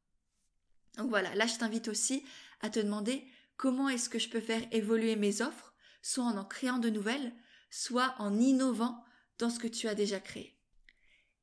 Donc 0.96 1.08
voilà, 1.08 1.34
là 1.34 1.46
je 1.46 1.56
t'invite 1.56 1.88
aussi 1.88 2.24
à 2.60 2.70
te 2.70 2.80
demander 2.80 3.24
comment 3.56 3.88
est-ce 3.88 4.08
que 4.08 4.18
je 4.18 4.28
peux 4.28 4.40
faire 4.40 4.62
évoluer 4.72 5.16
mes 5.16 5.42
offres, 5.42 5.74
soit 6.02 6.24
en 6.24 6.36
en 6.36 6.44
créant 6.44 6.78
de 6.78 6.90
nouvelles, 6.90 7.32
soit 7.70 8.14
en 8.18 8.38
innovant 8.38 9.04
dans 9.38 9.50
ce 9.50 9.58
que 9.58 9.68
tu 9.68 9.88
as 9.88 9.94
déjà 9.94 10.20
créé. 10.20 10.56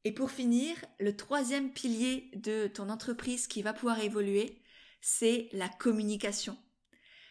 Et 0.06 0.12
pour 0.12 0.32
finir, 0.32 0.76
le 1.00 1.16
troisième 1.16 1.72
pilier 1.72 2.30
de 2.36 2.68
ton 2.68 2.90
entreprise 2.90 3.48
qui 3.48 3.62
va 3.62 3.74
pouvoir 3.74 4.00
évoluer, 4.00 4.62
c'est 5.02 5.48
la 5.54 5.70
communication. 5.70 6.58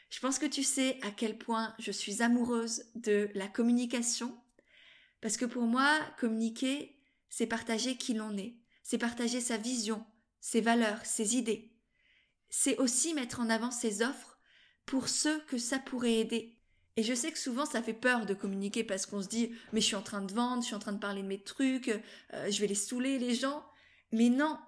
Je 0.09 0.21
pense 0.21 0.39
que 0.39 0.47
tu 0.47 0.63
sais 0.63 0.99
à 1.03 1.11
quel 1.11 1.39
point 1.39 1.75
je 1.79 1.91
suis 1.91 2.23
amoureuse 2.23 2.85
de 2.95 3.31
la 3.35 3.49
communication 3.49 4.39
parce 5.23 5.39
que 5.39 5.47
pour 5.47 5.63
moi, 5.63 5.99
communiquer, 6.19 6.99
c'est 7.31 7.47
partager 7.47 7.97
qui 7.97 8.13
l'on 8.13 8.37
est, 8.37 8.57
c'est 8.83 8.99
partager 8.99 9.41
sa 9.41 9.57
vision, 9.57 10.05
ses 10.41 10.61
valeurs, 10.61 11.07
ses 11.07 11.37
idées. 11.37 11.73
C'est 12.51 12.77
aussi 12.79 13.15
mettre 13.15 13.41
en 13.41 13.49
avant 13.49 13.71
ses 13.71 14.03
offres 14.03 14.39
pour 14.85 15.09
ceux 15.09 15.41
que 15.45 15.57
ça 15.57 15.79
pourrait 15.79 16.17
aider. 16.17 16.59
Et 16.97 17.03
je 17.03 17.15
sais 17.15 17.33
que 17.33 17.39
souvent 17.39 17.65
ça 17.65 17.83
fait 17.83 17.95
peur 17.95 18.27
de 18.27 18.35
communiquer 18.35 18.85
parce 18.85 19.07
qu'on 19.07 19.23
se 19.23 19.29
dit 19.29 19.53
mais 19.73 19.81
je 19.81 19.87
suis 19.87 19.97
en 19.97 20.03
train 20.03 20.21
de 20.21 20.35
vendre, 20.35 20.61
je 20.61 20.67
suis 20.67 20.75
en 20.75 20.81
train 20.81 20.93
de 20.93 20.99
parler 20.99 21.23
de 21.23 21.29
mes 21.29 21.43
trucs, 21.43 21.89
euh, 21.89 22.51
je 22.51 22.61
vais 22.61 22.67
les 22.67 22.75
saouler 22.75 23.19
les 23.19 23.35
gens. 23.35 23.65
Mais 24.11 24.29
non, 24.29 24.59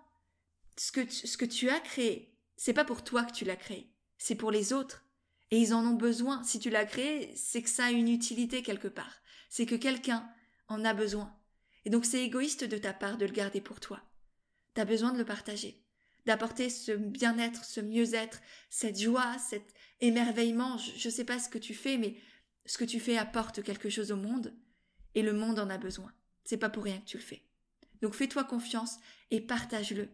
ce 0.78 0.92
que 0.92 1.02
tu, 1.02 1.26
ce 1.26 1.36
que 1.36 1.44
tu 1.44 1.68
as 1.68 1.80
créé, 1.80 2.34
c'est 2.56 2.72
pas 2.72 2.84
pour 2.84 3.04
toi 3.04 3.24
que 3.24 3.32
tu 3.32 3.44
l'as 3.44 3.56
créé, 3.56 3.92
c'est 4.16 4.36
pour 4.36 4.52
les 4.52 4.72
autres. 4.72 5.04
Et 5.50 5.58
ils 5.58 5.74
en 5.74 5.84
ont 5.84 5.94
besoin. 5.94 6.42
Si 6.44 6.58
tu 6.58 6.70
l'as 6.70 6.86
créé, 6.86 7.34
c'est 7.36 7.60
que 7.60 7.68
ça 7.68 7.86
a 7.86 7.90
une 7.90 8.08
utilité 8.08 8.62
quelque 8.62 8.88
part. 8.88 9.20
C'est 9.50 9.66
que 9.66 9.74
quelqu'un 9.74 10.26
en 10.68 10.84
a 10.84 10.94
besoin. 10.94 11.34
Et 11.84 11.90
donc 11.90 12.04
c'est 12.04 12.24
égoïste 12.24 12.64
de 12.64 12.78
ta 12.78 12.92
part 12.92 13.18
de 13.18 13.26
le 13.26 13.32
garder 13.32 13.60
pour 13.60 13.80
toi. 13.80 14.02
T'as 14.74 14.84
besoin 14.84 15.12
de 15.12 15.18
le 15.18 15.24
partager, 15.24 15.82
d'apporter 16.26 16.70
ce 16.70 16.92
bien-être, 16.92 17.64
ce 17.64 17.80
mieux-être, 17.80 18.40
cette 18.70 19.00
joie, 19.00 19.36
cet 19.38 19.74
émerveillement. 20.00 20.78
Je 20.78 21.08
ne 21.08 21.12
sais 21.12 21.24
pas 21.24 21.38
ce 21.38 21.48
que 21.48 21.58
tu 21.58 21.74
fais, 21.74 21.98
mais 21.98 22.16
ce 22.66 22.78
que 22.78 22.84
tu 22.84 23.00
fais 23.00 23.16
apporte 23.16 23.62
quelque 23.62 23.90
chose 23.90 24.10
au 24.10 24.16
monde, 24.16 24.54
et 25.14 25.22
le 25.22 25.32
monde 25.32 25.58
en 25.58 25.70
a 25.70 25.78
besoin. 25.78 26.12
C'est 26.44 26.56
pas 26.56 26.70
pour 26.70 26.84
rien 26.84 26.98
que 26.98 27.06
tu 27.06 27.16
le 27.16 27.22
fais. 27.22 27.42
Donc 28.02 28.14
fais-toi 28.14 28.44
confiance 28.44 28.98
et 29.30 29.40
partage-le. 29.40 30.08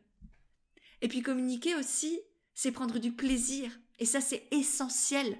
Et 1.00 1.08
puis 1.08 1.22
communiquer 1.22 1.74
aussi, 1.74 2.20
c'est 2.54 2.72
prendre 2.72 2.98
du 2.98 3.12
plaisir. 3.12 3.70
Et 3.98 4.04
ça, 4.04 4.20
c'est 4.20 4.46
essentiel. 4.50 5.38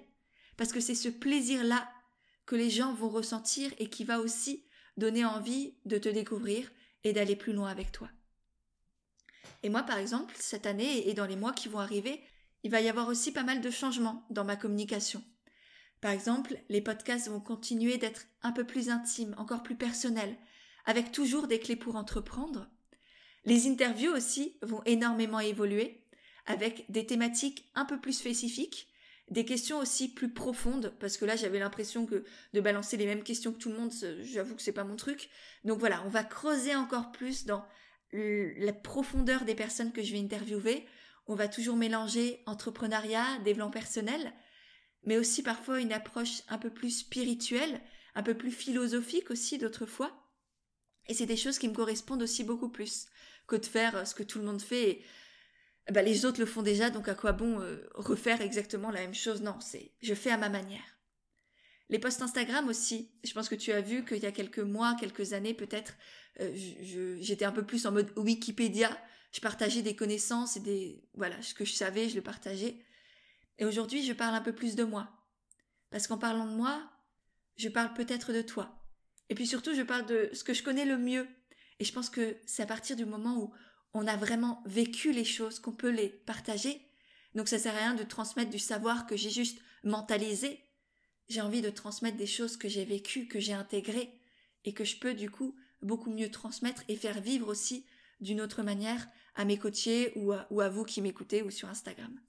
Parce 0.57 0.73
que 0.73 0.81
c'est 0.81 0.95
ce 0.95 1.09
plaisir-là 1.09 1.91
que 2.47 2.57
les 2.57 2.71
gens 2.71 2.95
vont 2.95 3.09
ressentir 3.09 3.71
et 3.79 3.89
qui 3.89 4.05
va 4.05 4.21
aussi 4.21 4.65
donner 5.01 5.25
envie 5.25 5.75
de 5.87 5.99
te 5.99 6.09
découvrir 6.09 6.71
et 7.03 7.13
d'aller 7.13 7.35
plus 7.35 7.53
loin 7.53 7.69
avec 7.69 7.91
toi. 7.91 8.09
Et 9.65 9.69
moi, 9.69 9.83
par 9.83 9.99
exemple, 9.99 10.35
cette 10.39 10.67
année 10.67 11.09
et 11.09 11.15
dans 11.15 11.27
les 11.27 11.37
mois 11.37 11.53
qui 11.53 11.69
vont 11.69 11.81
arriver, 11.81 12.21
il 12.63 12.71
va 12.71 12.81
y 12.81 12.89
avoir 12.89 13.09
aussi 13.09 13.33
pas 13.33 13.43
mal 13.43 13.61
de 13.61 13.71
changements 13.71 14.25
dans 14.31 14.45
ma 14.45 14.57
communication. 14.57 15.25
Par 16.01 16.13
exemple, 16.13 16.57
les 16.69 16.81
podcasts 16.81 17.29
vont 17.29 17.41
continuer 17.41 17.99
d'être 17.99 18.27
un 18.43 18.53
peu 18.53 18.65
plus 18.65 18.89
intimes, 18.89 19.35
encore 19.39 19.63
plus 19.63 19.75
personnels, 19.75 20.37
avec 20.87 21.13
toujours 21.13 21.47
des 21.47 21.59
clés 21.59 21.77
pour 21.77 21.97
entreprendre. 21.97 22.69
Les 23.45 23.67
interviews 23.67 24.13
aussi 24.13 24.59
vont 24.63 24.83
énormément 24.85 25.41
évoluer, 25.41 26.07
avec 26.47 26.91
des 26.91 27.07
thématiques 27.07 27.71
un 27.75 27.85
peu 27.85 28.01
plus 28.01 28.15
spécifiques, 28.15 28.89
des 29.31 29.45
questions 29.45 29.79
aussi 29.79 30.13
plus 30.13 30.33
profondes, 30.33 30.93
parce 30.99 31.17
que 31.17 31.25
là 31.25 31.37
j'avais 31.37 31.61
l'impression 31.61 32.05
que 32.05 32.25
de 32.53 32.61
balancer 32.61 32.97
les 32.97 33.07
mêmes 33.07 33.23
questions 33.23 33.53
que 33.53 33.59
tout 33.59 33.71
le 33.71 33.79
monde, 33.79 33.93
j'avoue 34.23 34.57
que 34.57 34.63
c'est 34.63 34.73
pas 34.73 34.85
mon 34.85 34.97
truc. 34.97 35.31
Donc 35.65 35.79
voilà, 35.79 36.03
on 36.05 36.09
va 36.09 36.25
creuser 36.25 36.75
encore 36.75 37.13
plus 37.13 37.47
dans 37.47 37.65
la 38.13 38.73
profondeur 38.73 39.45
des 39.45 39.55
personnes 39.55 39.93
que 39.93 40.03
je 40.03 40.13
vais 40.13 40.19
interviewer. 40.19 40.85
On 41.27 41.37
va 41.37 41.47
toujours 41.47 41.77
mélanger 41.77 42.43
entrepreneuriat, 42.47 43.39
développement 43.45 43.71
personnel, 43.71 44.33
mais 45.05 45.17
aussi 45.17 45.45
parfois 45.45 45.81
une 45.81 45.93
approche 45.93 46.43
un 46.49 46.59
peu 46.59 46.71
plus 46.71 46.91
spirituelle, 46.91 47.81
un 48.17 48.25
peu 48.25 48.35
plus 48.35 48.51
philosophique 48.51 49.31
aussi 49.31 49.59
d'autres 49.59 49.87
fois. 49.87 50.27
Et 51.07 51.15
c'est 51.15 51.27
des 51.27 51.37
choses 51.37 51.59
qui 51.59 51.69
me 51.69 51.75
correspondent 51.75 52.23
aussi 52.23 52.43
beaucoup 52.43 52.69
plus 52.69 53.07
que 53.47 53.55
de 53.55 53.67
faire 53.67 54.07
ce 54.07 54.15
que 54.15 54.25
tout 54.25 54.41
le 54.41 54.45
monde 54.45 54.61
fait 54.61 55.03
bah, 55.91 56.03
les 56.03 56.25
autres 56.25 56.41
le 56.41 56.47
font 56.47 56.63
déjà, 56.63 56.91
donc 56.91 57.09
à 57.09 57.15
quoi 57.15 57.33
bon 57.33 57.61
euh, 57.61 57.89
refaire 57.95 58.41
exactement 58.41 58.91
la 58.91 59.01
même 59.01 59.15
chose? 59.15 59.43
Non, 59.43 59.59
c'est 59.61 59.93
je 60.03 60.15
fais 60.15 60.31
à 60.31 60.37
ma 60.37 60.49
manière. 60.49 60.99
Les 61.89 61.99
posts 61.99 62.23
Instagram 62.23 62.69
aussi, 62.69 63.11
je 63.25 63.33
pense 63.33 63.49
que 63.49 63.57
tu 63.57 63.73
as 63.73 63.81
vu 63.81 64.05
qu'il 64.05 64.23
y 64.23 64.27
a 64.27 64.33
quelques 64.33 64.61
mois, 64.61 64.97
quelques 64.99 65.33
années 65.33 65.55
peut-être, 65.55 65.95
euh, 66.41 66.53
j'étais 67.21 67.45
un 67.45 67.53
peu 67.53 67.67
plus 67.67 67.85
en 67.87 67.93
mode 67.93 68.13
Wikipédia, 68.17 68.97
je 69.33 69.41
partageais 69.41 69.83
des 69.83 69.97
connaissances 69.97 70.57
et 70.57 70.61
des 70.61 71.03
voilà, 71.15 71.41
ce 71.43 71.55
que 71.55 71.65
je 71.65 71.73
savais, 71.73 72.09
je 72.09 72.15
le 72.15 72.23
partageais. 72.23 72.85
Et 73.59 73.65
aujourd'hui, 73.65 74.05
je 74.05 74.13
parle 74.13 74.35
un 74.35 74.41
peu 74.41 74.55
plus 74.55 74.77
de 74.77 74.85
moi. 74.85 75.09
Parce 75.91 76.07
qu'en 76.07 76.19
parlant 76.19 76.47
de 76.47 76.55
moi, 76.55 76.83
je 77.57 77.69
parle 77.69 77.93
peut-être 77.95 78.33
de 78.33 78.43
toi. 78.43 78.81
Et 79.29 79.35
puis 79.35 79.47
surtout, 79.47 79.75
je 79.75 79.83
parle 79.83 80.07
de 80.07 80.31
ce 80.33 80.45
que 80.45 80.55
je 80.55 80.63
connais 80.63 80.85
le 80.85 80.97
mieux. 80.97 81.29
Et 81.79 81.85
je 81.85 81.93
pense 81.93 82.11
que 82.11 82.37
c'est 82.47 82.63
à 82.63 82.67
partir 82.67 82.97
du 82.97 83.05
moment 83.05 83.37
où 83.39 83.53
on 83.95 84.07
a 84.07 84.17
vraiment 84.17 84.63
vécu 84.67 85.13
les 85.13 85.25
choses, 85.25 85.59
qu'on 85.59 85.73
peut 85.73 85.91
les 85.91 86.09
partager. 86.09 86.81
Donc 87.35 87.49
ça 87.49 87.59
sert 87.59 87.75
à 87.75 87.79
rien 87.79 87.95
de 87.95 88.05
transmettre 88.05 88.51
du 88.51 88.59
savoir 88.59 89.07
que 89.07 89.17
j'ai 89.17 89.31
juste 89.31 89.61
mentalisé. 89.85 90.61
J'ai 91.29 91.41
envie 91.41 91.63
de 91.63 91.71
transmettre 91.71 92.17
des 92.17 92.27
choses 92.27 92.57
que 92.57 92.69
j'ai 92.69 92.85
vécues, 92.85 93.29
que 93.29 93.41
j'ai 93.41 93.53
intégrées, 93.53 94.13
et 94.65 94.73
que 94.73 94.85
je 94.85 94.97
peux 94.97 95.15
du 95.15 95.31
coup 95.31 95.55
beaucoup 95.83 96.11
mieux 96.11 96.31
transmettre 96.31 96.83
et 96.89 96.97
faire 96.97 97.21
vivre 97.21 97.49
aussi 97.49 97.87
d'une 98.21 98.41
autre 98.41 98.63
manière 98.63 99.09
à 99.35 99.45
mes 99.45 99.59
coachés 99.59 100.13
ou 100.17 100.33
à, 100.33 100.47
ou 100.51 100.61
à 100.61 100.69
vous 100.69 100.85
qui 100.85 101.01
m'écoutez 101.01 101.43
ou 101.43 101.51
sur 101.51 101.69
Instagram. 101.69 102.21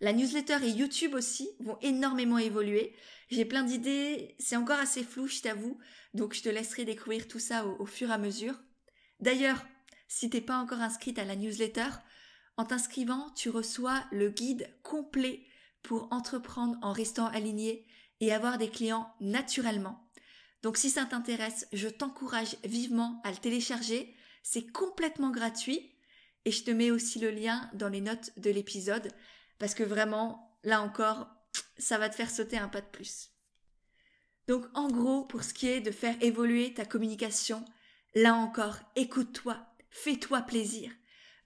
La 0.00 0.12
newsletter 0.12 0.58
et 0.62 0.70
YouTube 0.70 1.14
aussi 1.14 1.48
vont 1.60 1.78
énormément 1.80 2.38
évoluer. 2.38 2.94
J'ai 3.30 3.46
plein 3.46 3.62
d'idées, 3.62 4.34
c'est 4.38 4.56
encore 4.56 4.78
assez 4.78 5.02
flou, 5.02 5.26
je 5.26 5.40
t'avoue, 5.40 5.78
donc 6.12 6.34
je 6.34 6.42
te 6.42 6.50
laisserai 6.50 6.84
découvrir 6.84 7.26
tout 7.28 7.38
ça 7.38 7.66
au, 7.66 7.86
fur 7.86 8.10
et 8.10 8.12
à 8.12 8.18
mesure. 8.18 8.60
D'ailleurs, 9.20 9.66
si 10.08 10.30
t'es 10.30 10.40
pas 10.40 10.58
encore 10.58 10.80
inscrite 10.80 11.18
à 11.18 11.24
la 11.24 11.36
newsletter, 11.36 11.88
en 12.56 12.64
t'inscrivant, 12.64 13.30
tu 13.30 13.50
reçois 13.50 14.04
le 14.12 14.30
guide 14.30 14.68
complet 14.82 15.44
pour 15.82 16.08
entreprendre 16.10 16.76
en 16.82 16.92
restant 16.92 17.26
aligné 17.26 17.86
et 18.20 18.32
avoir 18.32 18.58
des 18.58 18.70
clients 18.70 19.14
naturellement. 19.20 20.10
Donc 20.62 20.76
si 20.76 20.90
ça 20.90 21.04
t'intéresse, 21.04 21.68
je 21.72 21.88
t'encourage 21.88 22.56
vivement 22.64 23.20
à 23.24 23.30
le 23.30 23.36
télécharger. 23.36 24.14
C'est 24.42 24.66
complètement 24.66 25.30
gratuit 25.30 25.92
et 26.44 26.50
je 26.50 26.64
te 26.64 26.70
mets 26.70 26.90
aussi 26.90 27.18
le 27.18 27.30
lien 27.30 27.70
dans 27.74 27.88
les 27.88 28.00
notes 28.00 28.32
de 28.38 28.50
l'épisode 28.50 29.12
parce 29.58 29.74
que 29.74 29.82
vraiment, 29.82 30.58
là 30.64 30.82
encore, 30.82 31.28
ça 31.78 31.98
va 31.98 32.08
te 32.08 32.14
faire 32.14 32.30
sauter 32.30 32.58
un 32.58 32.68
pas 32.68 32.80
de 32.80 32.86
plus. 32.86 33.30
Donc 34.48 34.64
en 34.74 34.88
gros, 34.88 35.24
pour 35.24 35.42
ce 35.42 35.52
qui 35.52 35.68
est 35.68 35.80
de 35.80 35.90
faire 35.90 36.16
évoluer 36.20 36.72
ta 36.72 36.84
communication, 36.84 37.64
là 38.14 38.34
encore, 38.34 38.78
écoute-toi, 38.94 39.58
fais-toi 40.02 40.42
plaisir. 40.42 40.90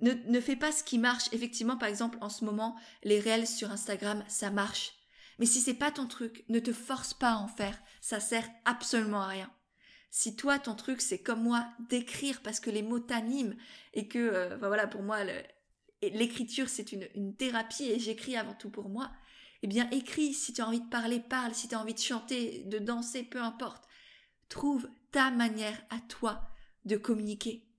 Ne, 0.01 0.13
ne 0.13 0.41
fais 0.41 0.57
pas 0.57 0.73
ce 0.73 0.83
qui 0.83 0.99
marche. 0.99 1.29
Effectivement, 1.33 1.77
par 1.77 1.89
exemple, 1.89 2.19
en 2.21 2.29
ce 2.29 2.45
moment, 2.45 2.77
les 3.03 3.21
réels 3.21 3.47
sur 3.47 3.71
Instagram, 3.71 4.25
ça 4.29 4.51
marche. 4.51 4.95
Mais 5.39 5.47
si 5.47 5.61
c'est 5.61 5.75
pas 5.75 5.91
ton 5.91 6.07
truc, 6.07 6.45
ne 6.49 6.59
te 6.59 6.73
force 6.73 7.15
pas 7.15 7.33
à 7.33 7.37
en 7.37 7.49
faire. 7.49 7.79
Ça 8.01 8.21
sert 8.21 8.49
absolument 8.65 9.23
à 9.23 9.29
rien. 9.29 9.51
Si 10.11 10.37
toi, 10.37 10.59
ton 10.59 10.75
truc, 10.75 11.01
c'est 11.01 11.23
comme 11.23 11.43
moi, 11.43 11.67
d'écrire 11.89 12.43
parce 12.43 12.61
que 12.61 12.71
les 12.71 12.83
mots 12.83 12.99
t'animent 12.99 13.57
et 13.95 14.09
que, 14.09 14.19
euh, 14.19 14.57
voilà, 14.59 14.87
pour 14.87 15.03
moi, 15.03 15.19
l'écriture, 16.03 16.69
c'est 16.69 16.93
une, 16.93 17.07
une 17.15 17.37
thérapie 17.37 17.85
et 17.85 17.99
j'écris 17.99 18.37
avant 18.37 18.55
tout 18.55 18.71
pour 18.71 18.89
moi, 18.89 19.11
eh 19.63 19.67
bien, 19.67 19.89
écris. 19.91 20.33
Si 20.33 20.53
tu 20.53 20.63
as 20.63 20.67
envie 20.67 20.81
de 20.81 20.89
parler, 20.89 21.21
parle. 21.21 21.55
Si 21.55 21.69
tu 21.69 21.75
as 21.75 21.81
envie 21.81 21.95
de 21.95 22.01
chanter, 22.01 22.65
de 22.65 22.79
danser, 22.79 23.23
peu 23.23 23.41
importe. 23.41 23.85
Trouve 24.49 24.89
ta 25.13 25.31
manière 25.31 25.81
à 25.91 26.01
toi 26.09 26.43
de 26.85 26.97
communiquer. 26.97 27.70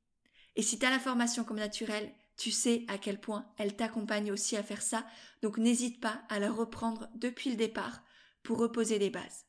Et 0.61 0.63
si 0.63 0.77
tu 0.77 0.85
as 0.85 0.91
la 0.91 0.99
formation 0.99 1.43
comme 1.43 1.57
naturelle, 1.57 2.13
tu 2.37 2.51
sais 2.51 2.85
à 2.87 2.99
quel 2.99 3.19
point 3.19 3.51
elle 3.57 3.75
t'accompagne 3.75 4.31
aussi 4.31 4.55
à 4.55 4.61
faire 4.61 4.83
ça, 4.83 5.07
donc 5.41 5.57
n'hésite 5.57 5.99
pas 5.99 6.21
à 6.29 6.37
la 6.37 6.51
reprendre 6.51 7.09
depuis 7.15 7.49
le 7.49 7.55
départ 7.55 8.03
pour 8.43 8.59
reposer 8.59 8.99
les 8.99 9.09
bases. 9.09 9.47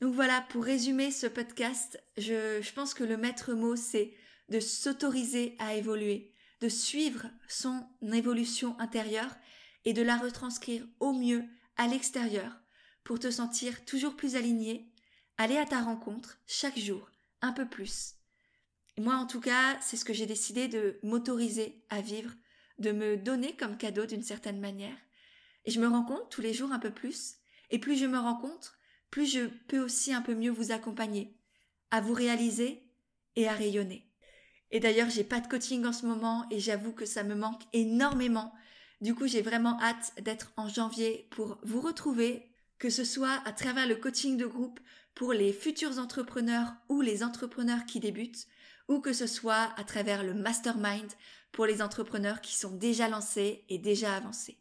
Donc 0.00 0.14
voilà, 0.14 0.40
pour 0.48 0.64
résumer 0.64 1.10
ce 1.10 1.26
podcast, 1.26 2.02
je, 2.16 2.62
je 2.62 2.72
pense 2.72 2.94
que 2.94 3.04
le 3.04 3.18
maître 3.18 3.52
mot, 3.52 3.76
c'est 3.76 4.14
de 4.48 4.60
s'autoriser 4.60 5.56
à 5.58 5.74
évoluer, 5.74 6.32
de 6.62 6.70
suivre 6.70 7.26
son 7.48 7.86
évolution 8.14 8.80
intérieure 8.80 9.36
et 9.84 9.92
de 9.92 10.00
la 10.00 10.16
retranscrire 10.16 10.86
au 11.00 11.12
mieux 11.12 11.44
à 11.76 11.86
l'extérieur 11.86 12.62
pour 13.04 13.18
te 13.18 13.30
sentir 13.30 13.84
toujours 13.84 14.16
plus 14.16 14.36
aligné, 14.36 14.90
aller 15.36 15.58
à 15.58 15.66
ta 15.66 15.82
rencontre 15.82 16.38
chaque 16.46 16.78
jour, 16.78 17.10
un 17.42 17.52
peu 17.52 17.68
plus, 17.68 18.14
moi, 18.98 19.16
en 19.16 19.26
tout 19.26 19.40
cas, 19.40 19.78
c'est 19.80 19.96
ce 19.96 20.04
que 20.04 20.12
j'ai 20.12 20.26
décidé 20.26 20.68
de 20.68 20.98
m'autoriser 21.02 21.82
à 21.88 22.00
vivre, 22.00 22.32
de 22.78 22.92
me 22.92 23.16
donner 23.16 23.56
comme 23.56 23.78
cadeau 23.78 24.06
d'une 24.06 24.22
certaine 24.22 24.60
manière. 24.60 24.96
Et 25.64 25.70
je 25.70 25.80
me 25.80 25.88
rends 25.88 26.04
compte 26.04 26.30
tous 26.30 26.40
les 26.40 26.52
jours 26.52 26.72
un 26.72 26.78
peu 26.78 26.90
plus, 26.90 27.36
et 27.70 27.78
plus 27.78 27.96
je 27.96 28.06
me 28.06 28.18
rencontre, 28.18 28.78
plus 29.10 29.26
je 29.26 29.46
peux 29.68 29.78
aussi 29.78 30.12
un 30.12 30.22
peu 30.22 30.34
mieux 30.34 30.50
vous 30.50 30.72
accompagner, 30.72 31.36
à 31.90 32.00
vous 32.00 32.12
réaliser 32.12 32.82
et 33.36 33.48
à 33.48 33.52
rayonner. 33.52 34.10
Et 34.70 34.80
d'ailleurs, 34.80 35.10
j'ai 35.10 35.24
pas 35.24 35.40
de 35.40 35.48
coaching 35.48 35.84
en 35.84 35.92
ce 35.92 36.06
moment 36.06 36.46
et 36.50 36.58
j'avoue 36.58 36.92
que 36.92 37.06
ça 37.06 37.22
me 37.22 37.34
manque 37.34 37.62
énormément. 37.72 38.52
Du 39.00 39.14
coup, 39.14 39.26
j'ai 39.26 39.42
vraiment 39.42 39.78
hâte 39.80 40.12
d'être 40.22 40.52
en 40.56 40.68
janvier 40.68 41.28
pour 41.30 41.58
vous 41.62 41.80
retrouver, 41.80 42.50
que 42.78 42.88
ce 42.88 43.04
soit 43.04 43.42
à 43.44 43.52
travers 43.52 43.86
le 43.86 43.96
coaching 43.96 44.36
de 44.36 44.46
groupe 44.46 44.80
pour 45.14 45.32
les 45.32 45.52
futurs 45.52 45.98
entrepreneurs 45.98 46.72
ou 46.88 47.00
les 47.00 47.22
entrepreneurs 47.22 47.84
qui 47.84 48.00
débutent, 48.00 48.46
que 49.00 49.12
ce 49.12 49.26
soit 49.26 49.72
à 49.76 49.84
travers 49.84 50.22
le 50.22 50.34
mastermind 50.34 51.10
pour 51.52 51.66
les 51.66 51.82
entrepreneurs 51.82 52.40
qui 52.40 52.54
sont 52.54 52.74
déjà 52.76 53.08
lancés 53.08 53.64
et 53.68 53.78
déjà 53.78 54.14
avancés. 54.14 54.58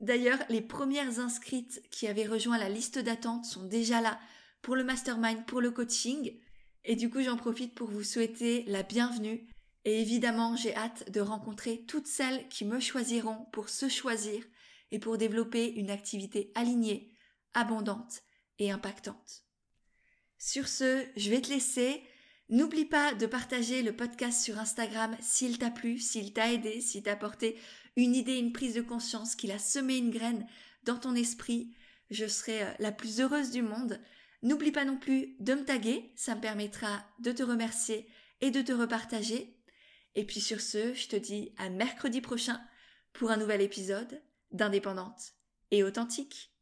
D'ailleurs, 0.00 0.38
les 0.48 0.60
premières 0.60 1.20
inscrites 1.20 1.82
qui 1.90 2.06
avaient 2.06 2.26
rejoint 2.26 2.58
la 2.58 2.68
liste 2.68 2.98
d'attente 2.98 3.46
sont 3.46 3.64
déjà 3.64 4.00
là 4.00 4.18
pour 4.60 4.76
le 4.76 4.84
mastermind, 4.84 5.46
pour 5.46 5.60
le 5.60 5.70
coaching. 5.70 6.38
Et 6.84 6.96
du 6.96 7.08
coup, 7.08 7.22
j'en 7.22 7.36
profite 7.36 7.74
pour 7.74 7.88
vous 7.88 8.02
souhaiter 8.02 8.64
la 8.66 8.82
bienvenue. 8.82 9.48
Et 9.84 10.00
évidemment, 10.00 10.56
j'ai 10.56 10.74
hâte 10.76 11.10
de 11.10 11.20
rencontrer 11.20 11.84
toutes 11.86 12.08
celles 12.08 12.48
qui 12.48 12.64
me 12.64 12.80
choisiront 12.80 13.46
pour 13.52 13.68
se 13.68 13.88
choisir 13.88 14.42
et 14.90 14.98
pour 14.98 15.16
développer 15.16 15.72
une 15.72 15.90
activité 15.90 16.52
alignée, 16.54 17.12
abondante 17.54 18.22
et 18.58 18.70
impactante. 18.70 19.44
Sur 20.38 20.68
ce, 20.68 21.04
je 21.16 21.30
vais 21.30 21.40
te 21.40 21.48
laisser. 21.48 22.02
N'oublie 22.48 22.84
pas 22.84 23.12
de 23.12 23.26
partager 23.26 23.82
le 23.82 23.94
podcast 23.94 24.40
sur 24.40 24.58
Instagram 24.60 25.16
s'il 25.20 25.58
t'a 25.58 25.70
plu, 25.70 25.98
s'il 25.98 26.32
t'a 26.32 26.52
aidé, 26.52 26.80
s'il 26.80 27.02
t'a 27.02 27.12
apporté 27.12 27.58
une 27.96 28.14
idée, 28.14 28.36
une 28.36 28.52
prise 28.52 28.74
de 28.74 28.82
conscience, 28.82 29.34
qu'il 29.34 29.50
a 29.50 29.58
semé 29.58 29.96
une 29.96 30.10
graine 30.12 30.46
dans 30.84 30.96
ton 30.96 31.16
esprit. 31.16 31.74
Je 32.10 32.26
serai 32.26 32.62
euh, 32.62 32.70
la 32.78 32.92
plus 32.92 33.20
heureuse 33.20 33.50
du 33.50 33.62
monde. 33.62 34.00
N'oublie 34.44 34.70
pas 34.70 34.84
non 34.84 34.96
plus 34.96 35.34
de 35.40 35.54
me 35.54 35.64
taguer, 35.64 36.12
ça 36.14 36.36
me 36.36 36.40
permettra 36.40 37.04
de 37.18 37.32
te 37.32 37.42
remercier 37.42 38.06
et 38.40 38.52
de 38.52 38.62
te 38.62 38.72
repartager. 38.72 39.58
Et 40.14 40.24
puis 40.24 40.40
sur 40.40 40.60
ce, 40.60 40.94
je 40.94 41.08
te 41.08 41.16
dis 41.16 41.52
à 41.58 41.68
mercredi 41.68 42.20
prochain 42.20 42.60
pour 43.12 43.32
un 43.32 43.38
nouvel 43.38 43.60
épisode 43.60 44.22
d'Indépendante 44.52 45.32
et 45.72 45.82
authentique. 45.82 46.55